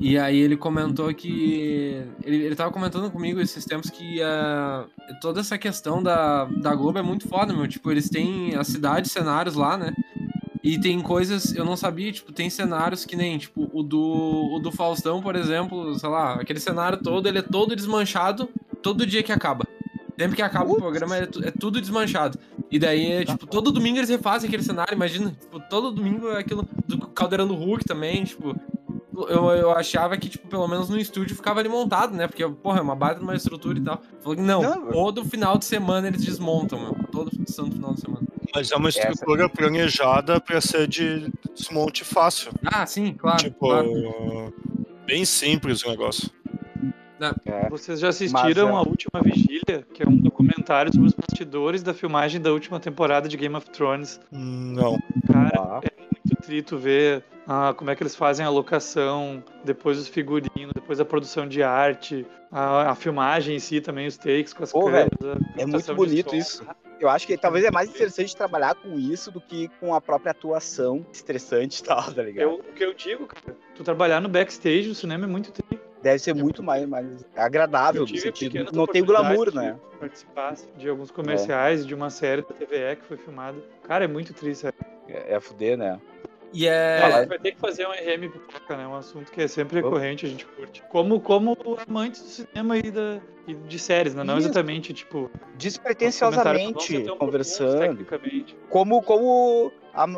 E 0.00 0.16
aí 0.16 0.38
ele 0.38 0.56
comentou 0.56 1.12
que. 1.12 2.02
Ele, 2.24 2.44
ele 2.44 2.54
tava 2.54 2.70
comentando 2.70 3.10
comigo 3.10 3.40
esses 3.40 3.64
tempos 3.64 3.90
que 3.90 4.22
ah, 4.22 4.84
toda 5.20 5.40
essa 5.40 5.58
questão 5.58 6.02
da, 6.02 6.44
da 6.44 6.74
Globo 6.74 6.98
é 6.98 7.02
muito 7.02 7.28
foda, 7.28 7.52
meu. 7.52 7.66
Tipo, 7.66 7.90
eles 7.90 8.08
têm 8.08 8.54
a 8.54 8.62
cidade, 8.62 9.08
cenários 9.08 9.56
lá, 9.56 9.76
né? 9.76 9.92
E 10.62 10.78
tem 10.78 11.00
coisas, 11.00 11.54
eu 11.54 11.64
não 11.64 11.76
sabia, 11.76 12.12
tipo, 12.12 12.32
tem 12.32 12.50
cenários 12.50 13.04
que 13.04 13.16
nem, 13.16 13.38
tipo, 13.38 13.70
o 13.72 13.82
do, 13.82 14.54
o 14.54 14.58
do 14.58 14.70
Faustão, 14.70 15.22
por 15.22 15.36
exemplo, 15.36 15.98
sei 15.98 16.08
lá, 16.08 16.34
aquele 16.34 16.60
cenário 16.60 16.98
todo, 16.98 17.28
ele 17.28 17.38
é 17.38 17.42
todo 17.42 17.74
desmanchado 17.74 18.48
todo 18.82 19.06
dia 19.06 19.22
que 19.22 19.32
acaba. 19.32 19.66
Sempre 20.18 20.36
que 20.36 20.42
acaba 20.42 20.64
o 20.64 20.70
Putz. 20.70 20.80
programa 20.80 21.16
é, 21.16 21.28
é 21.44 21.50
tudo 21.52 21.80
desmanchado. 21.80 22.38
E 22.70 22.78
daí, 22.78 23.12
é, 23.12 23.24
tipo, 23.24 23.46
todo 23.46 23.70
domingo 23.70 23.98
eles 23.98 24.10
refazem 24.10 24.48
aquele 24.48 24.62
cenário, 24.62 24.94
imagina, 24.94 25.30
tipo, 25.30 25.60
todo 25.70 25.92
domingo 25.92 26.28
é 26.28 26.40
aquilo 26.40 26.68
do 26.86 26.98
Caldeirão 27.08 27.46
do 27.46 27.54
Hulk 27.54 27.84
também, 27.84 28.24
tipo, 28.24 28.54
eu, 29.26 29.50
eu 29.50 29.70
achava 29.70 30.16
que, 30.16 30.28
tipo, 30.28 30.46
pelo 30.48 30.68
menos 30.68 30.88
no 30.88 30.98
estúdio 30.98 31.34
ficava 31.34 31.60
ali 31.60 31.68
montado, 31.68 32.14
né? 32.14 32.26
Porque, 32.26 32.46
porra, 32.48 32.78
é 32.78 32.82
uma 32.82 32.94
baita 32.94 33.18
de 33.18 33.24
uma 33.24 33.34
estrutura 33.34 33.78
e 33.78 33.82
tal. 33.82 34.02
Falou 34.20 34.36
que 34.36 34.42
não, 34.42 34.62
Não, 34.62 34.90
todo 34.90 35.24
final 35.24 35.58
de 35.58 35.64
semana 35.64 36.08
eles 36.08 36.24
desmontam, 36.24 36.80
meu. 36.80 36.94
Todo 37.10 37.30
santo 37.50 37.72
final 37.72 37.94
de 37.94 38.00
semana. 38.00 38.26
Mas 38.54 38.70
é 38.70 38.76
uma 38.76 38.88
estrutura 38.88 39.48
planejada 39.48 40.40
pra 40.40 40.60
ser 40.60 40.86
de 40.86 41.30
desmonte 41.54 42.04
fácil. 42.04 42.52
Ah, 42.64 42.86
sim, 42.86 43.12
claro. 43.12 43.38
tipo, 43.38 43.58
claro. 43.58 44.52
bem 45.06 45.24
simples 45.24 45.82
o 45.84 45.88
negócio. 45.90 46.30
É. 47.44 47.68
Vocês 47.68 48.00
já 48.00 48.08
assistiram 48.08 48.66
Mas, 48.72 48.74
é. 48.74 48.78
A 48.78 48.80
Última 48.80 49.20
Vigília, 49.22 49.86
que 49.92 50.02
é 50.02 50.08
um 50.08 50.16
documentário 50.16 50.92
sobre 50.92 51.08
os 51.08 51.14
bastidores 51.14 51.82
da 51.82 51.92
filmagem 51.92 52.40
da 52.40 52.52
última 52.52 52.78
temporada 52.78 53.28
de 53.28 53.36
Game 53.36 53.54
of 53.54 53.68
Thrones. 53.70 54.20
Não. 54.30 54.98
Cara, 55.32 55.50
Ah, 55.58 55.80
é 55.82 55.90
muito 56.00 56.42
trito 56.42 56.78
ver 56.78 57.24
ah, 57.46 57.74
como 57.76 57.90
é 57.90 57.96
que 57.96 58.02
eles 58.02 58.14
fazem 58.14 58.44
a 58.44 58.50
locação, 58.50 59.42
depois 59.64 59.98
os 59.98 60.08
figurinos, 60.08 60.72
depois 60.74 61.00
a 61.00 61.04
produção 61.04 61.48
de 61.48 61.62
arte, 61.62 62.26
a, 62.52 62.90
a 62.90 62.94
filmagem 62.94 63.56
em 63.56 63.58
si 63.58 63.80
também, 63.80 64.06
os 64.06 64.16
takes 64.16 64.52
com 64.52 64.62
as 64.64 64.72
Pô, 64.72 64.84
câmeras. 64.84 65.08
é 65.56 65.66
muito 65.66 65.94
bonito 65.94 66.34
isso. 66.34 66.64
Eu 67.00 67.08
acho 67.08 67.26
que 67.28 67.36
talvez 67.36 67.64
é 67.64 67.70
mais 67.70 67.88
interessante 67.90 68.34
trabalhar 68.34 68.74
com 68.74 68.98
isso 68.98 69.30
do 69.30 69.40
que 69.40 69.68
com 69.78 69.94
a 69.94 70.00
própria 70.00 70.32
atuação 70.32 71.06
estressante 71.12 71.80
e 71.80 71.84
tal, 71.84 72.02
tá 72.12 72.22
ligado? 72.22 72.42
Eu, 72.44 72.54
o 72.54 72.72
que 72.74 72.84
eu 72.84 72.92
digo, 72.92 73.26
cara, 73.26 73.56
tu 73.74 73.84
trabalhar 73.84 74.20
no 74.20 74.28
backstage 74.28 74.88
do 74.88 74.94
cinema 74.94 75.24
é 75.24 75.28
muito 75.28 75.52
triste. 75.52 75.77
Deve 76.02 76.18
ser 76.18 76.34
muito 76.34 76.62
mais, 76.62 76.86
mais 76.86 77.24
agradável 77.36 78.02
no 78.02 78.16
sentido. 78.16 78.70
Não 78.72 78.86
tem 78.86 79.02
o 79.02 79.06
glamour, 79.06 79.52
né? 79.54 79.76
de 79.92 79.98
Participar 79.98 80.54
de 80.76 80.88
alguns 80.88 81.10
comerciais, 81.10 81.84
de 81.84 81.94
uma 81.94 82.08
série 82.08 82.42
da 82.42 82.54
TVE 82.54 82.96
que 83.00 83.04
foi 83.04 83.16
filmada. 83.16 83.58
Cara, 83.82 84.04
é 84.04 84.08
muito 84.08 84.32
triste. 84.32 84.60
sério. 84.62 84.78
É, 85.08 85.34
é 85.34 85.40
fuder, 85.40 85.76
né? 85.76 85.98
E 86.52 86.66
É, 86.66 86.70
é. 86.70 87.02
a 87.02 87.10
gente 87.10 87.28
vai 87.28 87.38
ter 87.38 87.52
que 87.52 87.60
fazer 87.60 87.86
um 87.86 87.90
RM 87.90 88.30
pipoca, 88.30 88.76
né? 88.76 88.86
Um 88.86 88.94
assunto 88.94 89.30
que 89.30 89.42
é 89.42 89.48
sempre 89.48 89.76
recorrente, 89.76 90.24
a 90.24 90.28
gente 90.28 90.46
curte. 90.46 90.82
Como, 90.88 91.20
como 91.20 91.56
amantes 91.86 92.22
do 92.22 92.28
cinema 92.28 92.78
e, 92.78 92.90
da, 92.90 93.20
e 93.46 93.54
de 93.54 93.78
séries, 93.78 94.14
né? 94.14 94.24
Não 94.24 94.38
Isso. 94.38 94.46
exatamente, 94.48 94.94
tipo. 94.94 95.30
Despretensiosamente 95.56 97.04
conversando. 97.18 98.06
Como, 98.70 99.02
como 99.02 99.72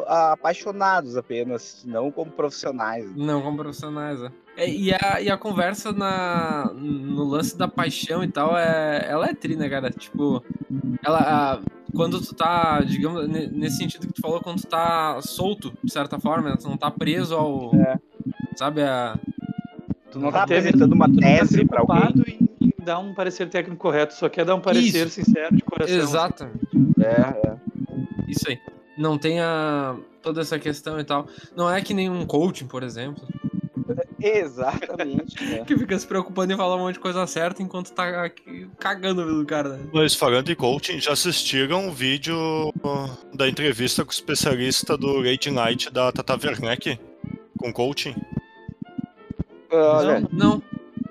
apaixonados 0.07 1.17
apenas, 1.17 1.83
não 1.87 2.11
como 2.11 2.31
profissionais. 2.31 3.11
Não, 3.17 3.41
como 3.43 3.57
profissionais, 3.59 4.21
é. 4.23 4.31
É, 4.57 4.69
E 4.69 4.93
a, 4.93 5.21
e 5.21 5.31
a 5.31 5.39
conversa 5.39 5.93
na, 5.93 6.71
no 6.75 7.25
lance 7.25 7.57
da 7.57 7.67
paixão 7.69 8.23
e 8.23 8.29
tal, 8.29 8.57
é, 8.59 9.07
ela 9.09 9.29
é 9.31 9.35
tri, 9.35 9.57
né, 9.57 9.69
cara? 9.69 9.91
Tipo, 9.91 10.43
ela, 11.05 11.19
a- 11.19 11.61
quando 11.95 12.21
tu 12.21 12.35
tá, 12.35 12.81
digamos, 12.81 13.29
ne- 13.29 13.47
nesse 13.49 13.79
sentido 13.79 14.07
que 14.07 14.13
tu 14.13 14.21
falou, 14.21 14.41
quando 14.41 14.61
tu 14.61 14.67
tá 14.67 15.19
solto, 15.23 15.73
de 15.83 15.93
certa 15.93 16.19
forma, 16.21 16.51
né? 16.51 16.57
tu 16.61 16.69
não 16.69 16.77
tá 16.77 16.91
preso 16.91 17.35
ao. 17.37 17.75
É. 17.75 17.99
Sabe, 18.57 18.83
a. 18.83 19.17
Tu 20.11 20.19
não 20.19 20.31
tá 20.33 20.43
apresentando 20.43 20.93
uma 20.93 21.09
tá 21.09 21.21
tese 21.21 21.65
pra 21.65 21.81
alguém. 21.81 22.39
em, 22.61 22.67
em 22.67 22.85
dar 22.85 22.99
um 22.99 23.15
parecer 23.15 23.49
técnico 23.49 23.81
correto, 23.81 24.13
só 24.15 24.29
quer 24.29 24.45
dar 24.45 24.57
um 24.57 24.61
parecer 24.61 25.09
sincero 25.09 25.55
de 25.55 25.63
coração. 25.63 25.97
assim. 25.97 26.05
Exatamente. 26.09 26.59
É, 27.01 27.49
é. 27.49 27.57
Isso 28.29 28.49
aí. 28.49 28.59
Não 29.01 29.17
tem 29.17 29.41
a, 29.41 29.97
toda 30.23 30.43
essa 30.43 30.59
questão 30.59 31.01
e 31.01 31.05
tal. 31.05 31.27
Não 31.57 31.69
é 31.69 31.81
que 31.81 31.95
nem 31.95 32.11
um 32.11 32.27
coaching, 32.27 32.67
por 32.67 32.83
exemplo, 32.83 33.27
Exatamente. 34.21 35.43
né? 35.43 35.65
que 35.65 35.77
fica 35.77 35.99
se 35.99 36.07
preocupando 36.07 36.53
em 36.53 36.57
falar 36.57 36.77
um 36.77 36.81
monte 36.81 36.95
de 36.95 37.01
coisa 37.01 37.27
certa 37.27 37.63
enquanto 37.63 37.93
tá 37.93 38.25
aqui 38.25 38.69
cagando 38.79 39.25
do 39.25 39.47
cara, 39.47 39.71
né? 39.71 39.89
Mas 39.93 40.15
falando 40.15 40.51
em 40.51 40.55
coaching, 40.55 41.01
já 41.01 41.13
assistiram 41.13 41.87
um 41.87 41.91
vídeo 41.91 42.37
da 43.35 43.49
entrevista 43.49 44.05
com 44.05 44.11
o 44.11 44.15
especialista 44.15 44.97
do 44.97 45.21
Late 45.21 45.51
Night 45.51 45.91
da 45.91 46.13
Tata 46.13 46.35
Werneck? 46.35 46.99
Com 47.59 47.73
coaching? 47.73 48.15
Olha, 49.73 50.21
Não, 50.21 50.29
não. 50.33 50.63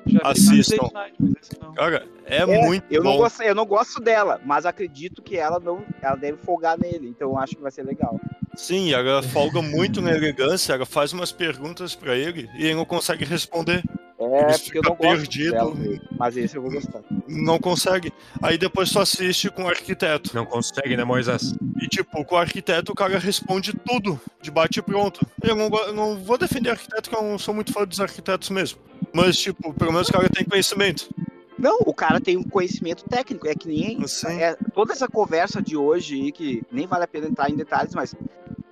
Já 0.09 0.19
Assistam. 0.23 0.89
Night, 0.93 1.15
não. 1.61 1.73
Cara, 1.73 2.07
é, 2.25 2.37
É, 2.37 2.45
muito 2.65 2.83
eu 2.89 3.03
não, 3.03 3.11
bom. 3.13 3.17
gosto, 3.19 3.41
eu 3.43 3.55
não 3.55 3.65
gosto 3.65 3.99
dela, 4.01 4.39
mas 4.45 4.65
acredito 4.65 5.21
que 5.21 5.37
ela 5.37 5.59
não. 5.59 5.83
Ela 6.01 6.15
deve 6.15 6.37
folgar 6.37 6.77
nele, 6.77 7.07
então 7.09 7.29
eu 7.29 7.37
acho 7.37 7.55
que 7.55 7.61
vai 7.61 7.71
ser 7.71 7.83
legal. 7.83 8.19
Sim, 8.55 8.91
ela 8.93 9.21
folga 9.23 9.61
muito 9.61 10.01
na 10.01 10.11
elegância, 10.11 10.73
ela 10.73 10.85
faz 10.85 11.13
umas 11.13 11.31
perguntas 11.31 11.95
pra 11.95 12.15
ele 12.15 12.49
e 12.57 12.65
ele 12.65 12.75
não 12.75 12.85
consegue 12.85 13.23
responder. 13.23 13.83
É, 14.21 14.49
Ele 14.49 14.59
porque 14.59 14.77
eu 14.79 14.81
não 14.81 14.95
gosto 14.95 15.17
perdido. 15.21 15.51
dela, 15.51 15.73
mas 16.17 16.35
esse 16.35 16.57
eu 16.57 16.61
vou 16.61 16.69
gostar. 16.69 16.99
Não 17.25 17.57
consegue. 17.57 18.11
Aí 18.41 18.57
depois 18.57 18.91
tu 18.91 18.99
assiste 18.99 19.49
com 19.49 19.63
o 19.63 19.69
arquiteto. 19.69 20.35
Não 20.35 20.45
consegue, 20.45 20.97
né, 20.97 21.05
Moisés? 21.05 21.55
E 21.81 21.87
tipo, 21.87 22.25
com 22.25 22.35
o 22.35 22.37
arquiteto 22.37 22.91
o 22.91 22.95
cara 22.95 23.17
responde 23.17 23.71
tudo, 23.71 24.19
de 24.41 24.51
bate 24.51 24.79
e 24.79 24.81
pronto. 24.81 25.25
Eu 25.41 25.55
não, 25.55 25.69
não 25.93 26.17
vou 26.17 26.37
defender 26.37 26.71
arquiteto, 26.71 27.09
que 27.09 27.15
eu 27.15 27.21
não 27.23 27.39
sou 27.39 27.53
muito 27.53 27.71
fã 27.71 27.85
dos 27.85 28.01
arquitetos 28.01 28.49
mesmo. 28.49 28.77
Mas, 29.13 29.37
tipo, 29.37 29.73
pelo 29.73 29.91
menos 29.91 30.07
o 30.09 30.11
cara 30.11 30.29
tem 30.29 30.45
conhecimento. 30.45 31.09
Não, 31.57 31.79
o 31.85 31.93
cara 31.93 32.21
tem 32.21 32.37
um 32.37 32.43
conhecimento 32.43 33.03
técnico, 33.03 33.47
é 33.47 33.53
que 33.53 33.67
nem. 33.67 34.07
Sim. 34.07 34.41
É, 34.41 34.55
toda 34.73 34.93
essa 34.93 35.07
conversa 35.07 35.61
de 35.61 35.75
hoje 35.75 36.31
que 36.31 36.63
nem 36.71 36.87
vale 36.87 37.03
a 37.03 37.07
pena 37.07 37.27
entrar 37.27 37.49
em 37.49 37.55
detalhes, 37.55 37.93
mas 37.93 38.15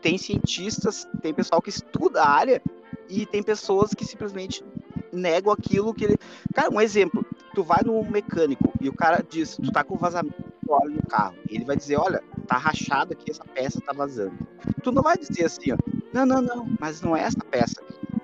tem 0.02 0.18
cientistas, 0.18 1.06
tem 1.22 1.34
pessoal 1.34 1.62
que 1.62 1.70
estuda 1.70 2.24
a 2.24 2.30
área 2.30 2.62
e 3.10 3.26
tem 3.26 3.44
pessoas 3.44 3.94
que 3.94 4.06
simplesmente 4.06 4.64
negam 5.12 5.52
aquilo 5.52 5.94
que 5.94 6.06
ele. 6.06 6.18
Cara, 6.54 6.72
um 6.72 6.80
exemplo, 6.80 7.26
tu 7.54 7.62
vai 7.62 7.80
no 7.84 8.04
mecânico 8.04 8.72
e 8.80 8.88
o 8.88 8.94
cara 8.94 9.26
diz, 9.28 9.58
tu 9.58 9.72
tá 9.72 9.84
com 9.84 9.98
vazamento 9.98 10.42
de 10.64 10.72
óleo 10.72 10.96
no 10.96 11.08
carro. 11.08 11.36
Ele 11.50 11.66
vai 11.66 11.76
dizer, 11.76 11.98
olha, 11.98 12.24
tá 12.48 12.58
rachado 12.58 13.12
aqui, 13.12 13.32
essa 13.32 13.44
peça 13.44 13.82
tá 13.82 13.92
vazando. 13.92 14.38
Tu 14.82 14.92
não 14.92 15.02
vai 15.02 15.18
dizer 15.18 15.46
assim, 15.46 15.74
ó, 15.74 15.78
não, 16.14 16.26
não, 16.26 16.42
não, 16.42 16.68
mas 16.80 17.02
não 17.02 17.16
é 17.18 17.22
essa 17.24 17.40
peça. 17.52 17.82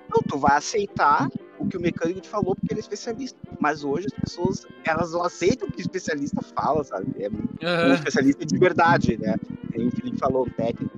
Não, 0.08 0.22
tu 0.22 0.38
vai 0.38 0.56
aceitar 0.56 1.28
que 1.74 1.78
o 1.78 1.80
mecânico 1.80 2.20
te 2.20 2.28
falou 2.28 2.54
porque 2.54 2.72
ele 2.72 2.78
é 2.78 2.82
especialista. 2.82 3.36
Mas 3.58 3.82
hoje 3.82 4.06
as 4.06 4.12
pessoas, 4.12 4.66
elas 4.84 5.12
não 5.12 5.24
aceitam 5.24 5.66
o 5.66 5.70
que 5.70 5.78
o 5.78 5.80
especialista 5.80 6.40
fala, 6.40 6.84
sabe? 6.84 7.06
É 7.18 7.28
um 7.28 7.66
Aham. 7.66 7.94
especialista 7.94 8.46
de 8.46 8.58
verdade, 8.58 9.18
né? 9.18 9.36
Tem 9.72 9.88
o 9.88 9.90
Felipe 9.90 10.18
falou, 10.18 10.48
técnico. 10.56 10.96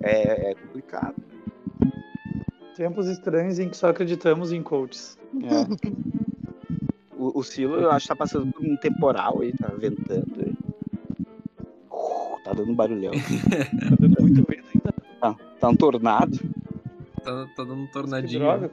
É, 0.00 0.52
é 0.52 0.54
complicado. 0.54 1.14
Tempos 2.74 3.06
estranhos 3.06 3.58
em 3.58 3.68
que 3.68 3.76
só 3.76 3.88
acreditamos 3.88 4.50
em 4.50 4.62
coaches. 4.62 5.18
É. 5.42 5.92
O, 7.16 7.38
o 7.38 7.42
Silo, 7.42 7.76
eu 7.76 7.90
acho 7.90 8.04
que 8.04 8.08
tá 8.08 8.16
passando 8.16 8.50
por 8.50 8.64
um 8.64 8.76
temporal 8.76 9.42
aí, 9.42 9.52
tá 9.52 9.68
ventando 9.68 10.32
aí. 10.38 10.54
Uh, 11.90 12.40
Tá 12.42 12.52
dando 12.52 12.72
um 12.72 12.74
barulhão. 12.74 13.12
Tá 13.90 13.96
dando 14.00 14.20
muito 14.20 14.44
vento 14.48 14.64
ainda. 14.74 14.94
Tá, 15.20 15.36
tá 15.60 15.68
um 15.68 15.76
tornado. 15.76 16.38
Tá, 17.24 17.46
tá 17.56 17.64
dando 17.64 17.74
um 17.74 17.86
Que 17.86 17.92
tornadinho. 17.92 18.40
droga. 18.40 18.70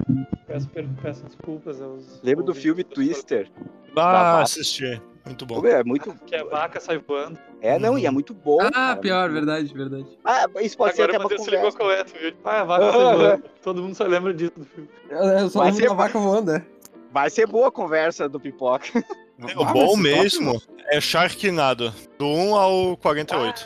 Peço, 0.47 0.67
per- 0.69 0.87
peço 1.01 1.23
desculpas 1.23 1.81
aos. 1.81 2.19
Lembra 2.21 2.43
do 2.43 2.53
filme 2.53 2.83
Twister? 2.83 3.49
Ah, 3.95 4.41
assisti. 4.41 5.01
Muito 5.25 5.45
bom. 5.45 5.65
É 5.65 5.83
muito. 5.83 6.13
Que 6.25 6.35
a 6.35 6.43
vaca 6.43 6.79
sai 6.79 6.97
voando. 6.97 7.37
É, 7.61 7.77
não, 7.79 7.97
e 7.97 8.05
é 8.05 8.11
muito 8.11 8.33
bom. 8.33 8.57
Ah, 8.61 8.71
cara, 8.71 8.95
pior, 8.97 9.29
verdade, 9.31 9.73
verdade. 9.73 10.05
Ah, 10.25 10.45
isso 10.61 10.75
pode 10.77 10.95
ser 10.95 11.03
Agora 11.03 11.17
até 11.25 11.35
o 11.35 11.37
uma 11.41 11.49
ligou 11.49 11.71
conversa. 11.71 12.01
é, 12.01 12.03
tu 12.03 12.19
viu? 12.19 12.33
Ah, 12.43 12.61
a 12.61 12.63
vaca 12.63 12.91
sai 12.91 13.15
voando. 13.17 13.43
Todo 13.61 13.81
mundo 13.83 13.95
só 13.95 14.03
lembra 14.05 14.33
disso 14.33 14.53
do 14.57 14.65
filme. 14.65 14.89
Eu 15.09 15.49
só 15.49 15.59
Vai 15.59 15.67
lembro 15.69 15.83
ser- 15.83 15.89
da 15.89 15.95
vaca 15.95 16.19
voando, 16.19 16.51
né? 16.53 16.65
Vai 17.13 17.29
ser 17.29 17.45
boa 17.47 17.67
a 17.67 17.71
conversa 17.71 18.27
do 18.27 18.39
Pipoca. 18.39 18.85
É, 19.43 19.57
o 19.57 19.65
bom 19.65 19.97
mesmo 19.97 20.61
é 20.91 21.01
Sharknado, 21.01 21.91
do 22.19 22.27
1 22.27 22.55
ao 22.55 22.97
48. 22.97 23.65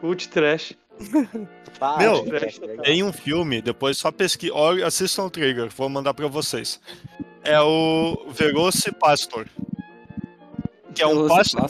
Cult 0.00 0.28
trash. 0.30 0.72
Meu. 1.98 2.24
Tem 2.82 3.02
um 3.02 3.12
filme, 3.12 3.60
depois 3.60 3.98
só 3.98 4.10
pesquisa, 4.10 4.54
assistam 4.86 5.24
o 5.24 5.30
trailer, 5.30 5.68
vou 5.70 5.88
mandar 5.88 6.14
pra 6.14 6.28
vocês. 6.28 6.80
É 7.42 7.60
o 7.60 8.26
Velocipastor. 8.30 9.46
Que 10.94 11.02
é 11.02 11.06
um 11.06 11.26
pastor, 11.26 11.66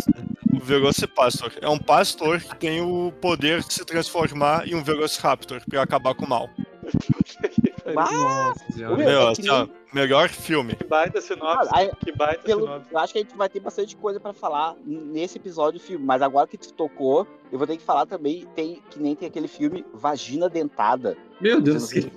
o 0.52 0.60
Velocipastor. 0.60 1.52
É 1.60 1.68
um 1.68 1.78
pastor 1.78 2.40
que 2.40 2.56
tem 2.56 2.80
o 2.80 3.12
poder 3.20 3.62
de 3.62 3.72
se 3.72 3.84
transformar 3.84 4.68
em 4.68 4.74
um 4.74 4.84
Velociraptor 4.84 5.62
pra 5.68 5.82
acabar 5.82 6.14
com 6.14 6.26
o 6.26 6.28
mal. 6.28 6.50
Ah. 7.86 8.52
Meu, 8.76 9.00
é 9.28 9.30
assim, 9.30 9.42
nem- 9.42 9.50
ó, 9.50 9.66
melhor 9.92 10.28
filme. 10.28 10.74
Que 10.74 10.84
baita 10.84 11.20
sinopse. 11.20 11.68
Ah, 11.72 11.78
aí- 11.78 11.90
Que 12.04 12.12
baita 12.12 12.42
Pelo, 12.42 12.62
sinopse. 12.62 12.88
eu 12.90 12.98
acho 12.98 13.12
que 13.12 13.18
a 13.18 13.22
gente 13.22 13.36
vai 13.36 13.48
ter 13.48 13.60
bastante 13.60 13.96
coisa 13.96 14.18
pra 14.18 14.32
falar 14.32 14.74
nesse 14.84 15.36
episódio 15.38 15.78
do 15.78 15.84
filme, 15.84 16.04
mas 16.04 16.22
agora 16.22 16.46
que 16.46 16.56
tu 16.56 16.72
tocou, 16.72 17.26
eu 17.52 17.58
vou 17.58 17.66
ter 17.66 17.76
que 17.76 17.82
falar 17.82 18.06
também, 18.06 18.46
tem, 18.54 18.82
que 18.90 18.98
nem 18.98 19.14
tem 19.14 19.28
aquele 19.28 19.48
filme 19.48 19.84
Vagina 19.92 20.48
Dentada. 20.48 21.16
Meu 21.40 21.60
Deus, 21.60 21.90
viu? 21.90 22.10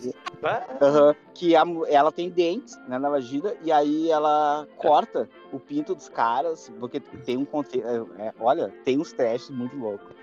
Ah, 0.43 0.63
Aham, 0.82 1.15
que 1.34 1.56
a 1.56 1.63
ela 1.89 2.12
tem 2.12 2.30
dentes 2.30 2.77
né, 2.88 2.97
na 2.99 3.10
vagina 3.10 3.53
e 3.63 3.71
aí 3.71 4.10
ela 4.10 4.67
corta 4.77 5.27
o 5.51 5.60
pinto 5.60 5.95
dos 5.95 6.08
caras, 6.08 6.71
porque 6.80 6.99
tem 6.99 7.36
um 7.38 7.43
conte... 7.45 7.82
é, 7.82 7.95
é, 8.27 8.34
olha, 8.39 8.71
tem 8.86 8.99
uns 8.99 9.12
trashes 9.12 9.49
muito 9.49 9.75
loucos. 9.75 10.15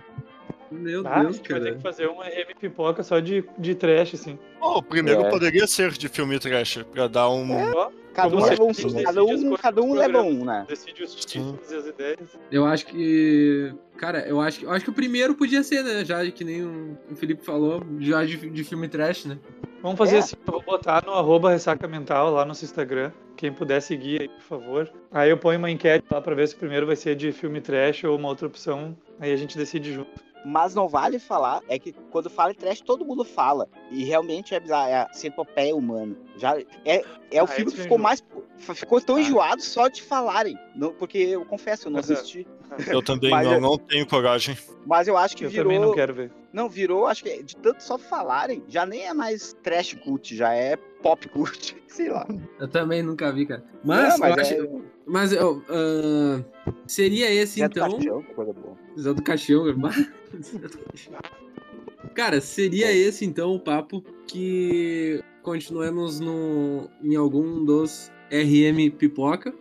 Meu 0.70 1.06
ah, 1.06 1.20
Deus, 1.20 1.36
gente 1.36 1.50
vai 1.50 1.60
ter 1.60 1.64
cara. 1.66 1.76
que 1.76 1.82
fazer 1.82 2.06
uma 2.06 2.24
RM 2.24 2.54
pipoca 2.60 3.02
só 3.02 3.20
de, 3.20 3.44
de 3.58 3.74
trash, 3.74 4.14
assim. 4.14 4.38
Oh, 4.60 4.78
o 4.78 4.82
primeiro 4.82 5.22
É. 5.22 5.30
poderia 5.30 5.66
ser 5.66 5.90
de 5.92 6.08
filme 6.08 6.38
trash, 6.38 6.82
pra 6.92 7.06
dar 7.06 7.28
um. 7.30 7.50
Ó, 7.74 7.90
Cada 8.14 8.36
um, 8.36 8.44
leva 8.44 8.62
um, 8.62 8.72
cada 9.02 9.24
um, 9.24 9.56
cada 9.56 9.82
um 9.82 9.92
leva 9.92 10.22
um, 10.22 10.44
né? 10.44 10.64
decide 10.68 11.02
os 11.02 11.16
títulos 11.16 11.68
e 11.68 11.74
as 11.74 11.86
ideias. 11.86 12.38
Eu 12.50 12.64
acho 12.64 12.86
que. 12.86 13.74
Cara, 13.96 14.20
eu 14.28 14.40
acho 14.40 14.60
que, 14.60 14.64
eu 14.66 14.70
acho 14.70 14.84
que 14.84 14.90
o 14.90 14.94
primeiro 14.94 15.34
podia 15.34 15.64
ser, 15.64 15.82
né? 15.82 16.04
Já 16.04 16.24
que 16.30 16.44
nem 16.44 16.62
o 16.62 16.96
o 17.10 17.16
Felipe 17.16 17.44
falou, 17.44 17.82
já 17.98 18.24
de, 18.24 18.36
de 18.36 18.62
filme 18.64 18.86
trash, 18.88 19.24
né? 19.24 19.36
Vamos 19.82 19.98
fazer 19.98 20.16
É. 20.16 20.18
assim, 20.20 20.36
eu 20.46 20.52
vou 20.52 20.62
botar 20.62 21.04
no 21.04 21.12
arroba 21.12 21.50
ressaca 21.50 21.88
mental 21.88 22.30
lá 22.32 22.42
no 22.42 22.48
nosso 22.48 22.64
Instagram. 22.64 23.10
Quem 23.36 23.52
puder 23.52 23.82
seguir 23.82 24.22
aí, 24.22 24.28
por 24.28 24.42
favor. 24.42 24.92
Aí 25.10 25.28
eu 25.30 25.36
ponho 25.36 25.58
uma 25.58 25.68
enquete 25.70 26.06
lá 26.08 26.20
pra 26.20 26.36
ver 26.36 26.46
se 26.46 26.54
o 26.54 26.58
primeiro 26.58 26.86
vai 26.86 26.94
ser 26.94 27.16
de 27.16 27.32
filme 27.32 27.60
trash 27.60 28.04
ou 28.04 28.16
uma 28.16 28.28
outra 28.28 28.46
opção. 28.46 28.96
Aí 29.18 29.32
a 29.32 29.36
gente 29.36 29.58
decide 29.58 29.92
junto. 29.92 30.22
Mas 30.44 30.74
não 30.74 30.88
vale 30.88 31.18
falar, 31.18 31.62
é 31.68 31.78
que 31.78 31.92
quando 32.10 32.28
fala 32.28 32.50
em 32.52 32.54
trash, 32.54 32.80
todo 32.82 33.04
mundo 33.04 33.24
fala. 33.24 33.66
E 33.90 34.04
realmente 34.04 34.54
é 34.54 34.60
bizarro, 34.60 34.88
é 34.90 34.94
a 34.96 35.12
centopeia 35.12 35.74
humana. 35.74 36.14
Já, 36.36 36.58
é, 36.84 37.02
é 37.30 37.40
o 37.42 37.44
Ah, 37.44 37.48
filme 37.48 37.70
que 37.72 37.80
ficou 37.80 37.96
mais. 37.98 38.22
Ficou 38.58 39.00
tão 39.00 39.16
Ah. 39.16 39.20
enjoado 39.20 39.62
só 39.62 39.88
de 39.88 40.02
falarem. 40.02 40.58
Não, 40.76 40.92
porque 40.92 41.16
eu 41.18 41.44
confesso, 41.46 41.88
eu 41.88 41.92
não 41.92 42.00
assisti. 42.00 42.46
Eu 42.88 43.02
também 43.02 43.30
Mas 43.30 43.46
não, 43.46 43.54
é- 43.54 43.60
não 43.60 43.78
tenho 43.78 44.06
coragem. 44.06 44.56
Mas 44.86 45.06
eu 45.08 45.16
acho 45.16 45.36
que 45.36 45.44
Eu 45.44 45.50
virou. 45.50 45.64
também 45.64 45.80
não 45.80 45.94
quero 45.94 46.12
ver. 46.12 46.32
Não, 46.52 46.68
virou, 46.68 47.06
acho 47.06 47.22
que 47.24 47.42
de 47.42 47.56
tanto 47.56 47.82
só 47.82 47.96
falarem, 47.98 48.62
já 48.68 48.84
nem 48.84 49.06
é 49.06 49.14
mais 49.14 49.54
trash 49.62 49.94
cult, 49.94 50.36
já 50.36 50.52
é 50.54 50.76
pop 50.76 51.28
cult, 51.28 51.76
sei 51.88 52.10
lá. 52.10 52.26
Eu 52.60 52.68
também 52.68 53.02
nunca 53.02 53.32
vi, 53.32 53.46
cara. 53.46 53.64
Mas, 53.82 54.10
Não, 54.10 54.18
mas 54.18 54.36
eu 54.36 54.42
acho. 54.42 54.54
é- 54.54 54.94
Mas 55.06 55.32
eu, 55.32 55.62
ah, 55.68 56.42
seria 56.86 57.30
esse 57.30 57.60
Zé 57.60 57.68
do 57.68 57.78
então. 57.78 57.90
Caixão, 57.92 58.22
que 58.22 58.34
coisa 58.34 58.52
boa. 58.52 58.76
Zé 58.98 59.12
do 59.12 59.22
Caixão. 59.22 59.64
Do 59.64 59.80
Caixão. 59.80 60.12
Cara, 62.14 62.40
seria 62.40 62.92
esse 62.92 63.24
então 63.24 63.54
o 63.54 63.60
papo 63.60 64.02
que 64.26 65.22
continuemos 65.42 66.20
no, 66.20 66.88
em 67.02 67.16
algum 67.16 67.64
dos 67.64 68.10
RM 68.30 68.90
Pipoca. 68.96 69.54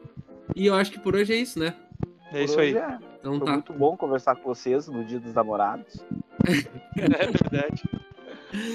E 0.55 0.67
eu 0.67 0.75
acho 0.75 0.91
que 0.91 0.99
por 0.99 1.15
hoje 1.15 1.33
é 1.33 1.38
isso, 1.38 1.57
né? 1.59 1.75
É 2.31 2.43
isso 2.43 2.59
aí. 2.59 2.75
É. 2.75 2.99
Então 3.19 3.38
Foi 3.38 3.45
tá. 3.45 3.53
muito 3.53 3.73
bom 3.73 3.95
conversar 3.95 4.36
com 4.36 4.53
vocês 4.53 4.88
no 4.88 5.03
Dia 5.03 5.19
dos 5.19 5.33
Namorados. 5.33 6.03
É 6.95 7.25
verdade. 7.25 7.83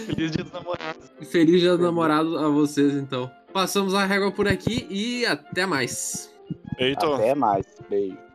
Feliz 0.07 0.33
dia 0.33 0.43
dos 0.43 0.53
namorados. 0.53 1.13
Feliz 1.31 1.61
dia 1.61 1.77
do 1.77 1.83
namorado 1.85 2.37
a 2.37 2.49
vocês, 2.49 2.95
então. 2.95 3.31
Passamos 3.53 3.95
a 3.95 4.05
régua 4.05 4.33
por 4.33 4.49
aqui 4.49 4.87
e 4.91 5.25
até 5.25 5.65
mais. 5.67 6.35
Eita. 6.79 7.15
Até 7.15 7.35
mais. 7.35 7.65
Beijo. 7.89 8.28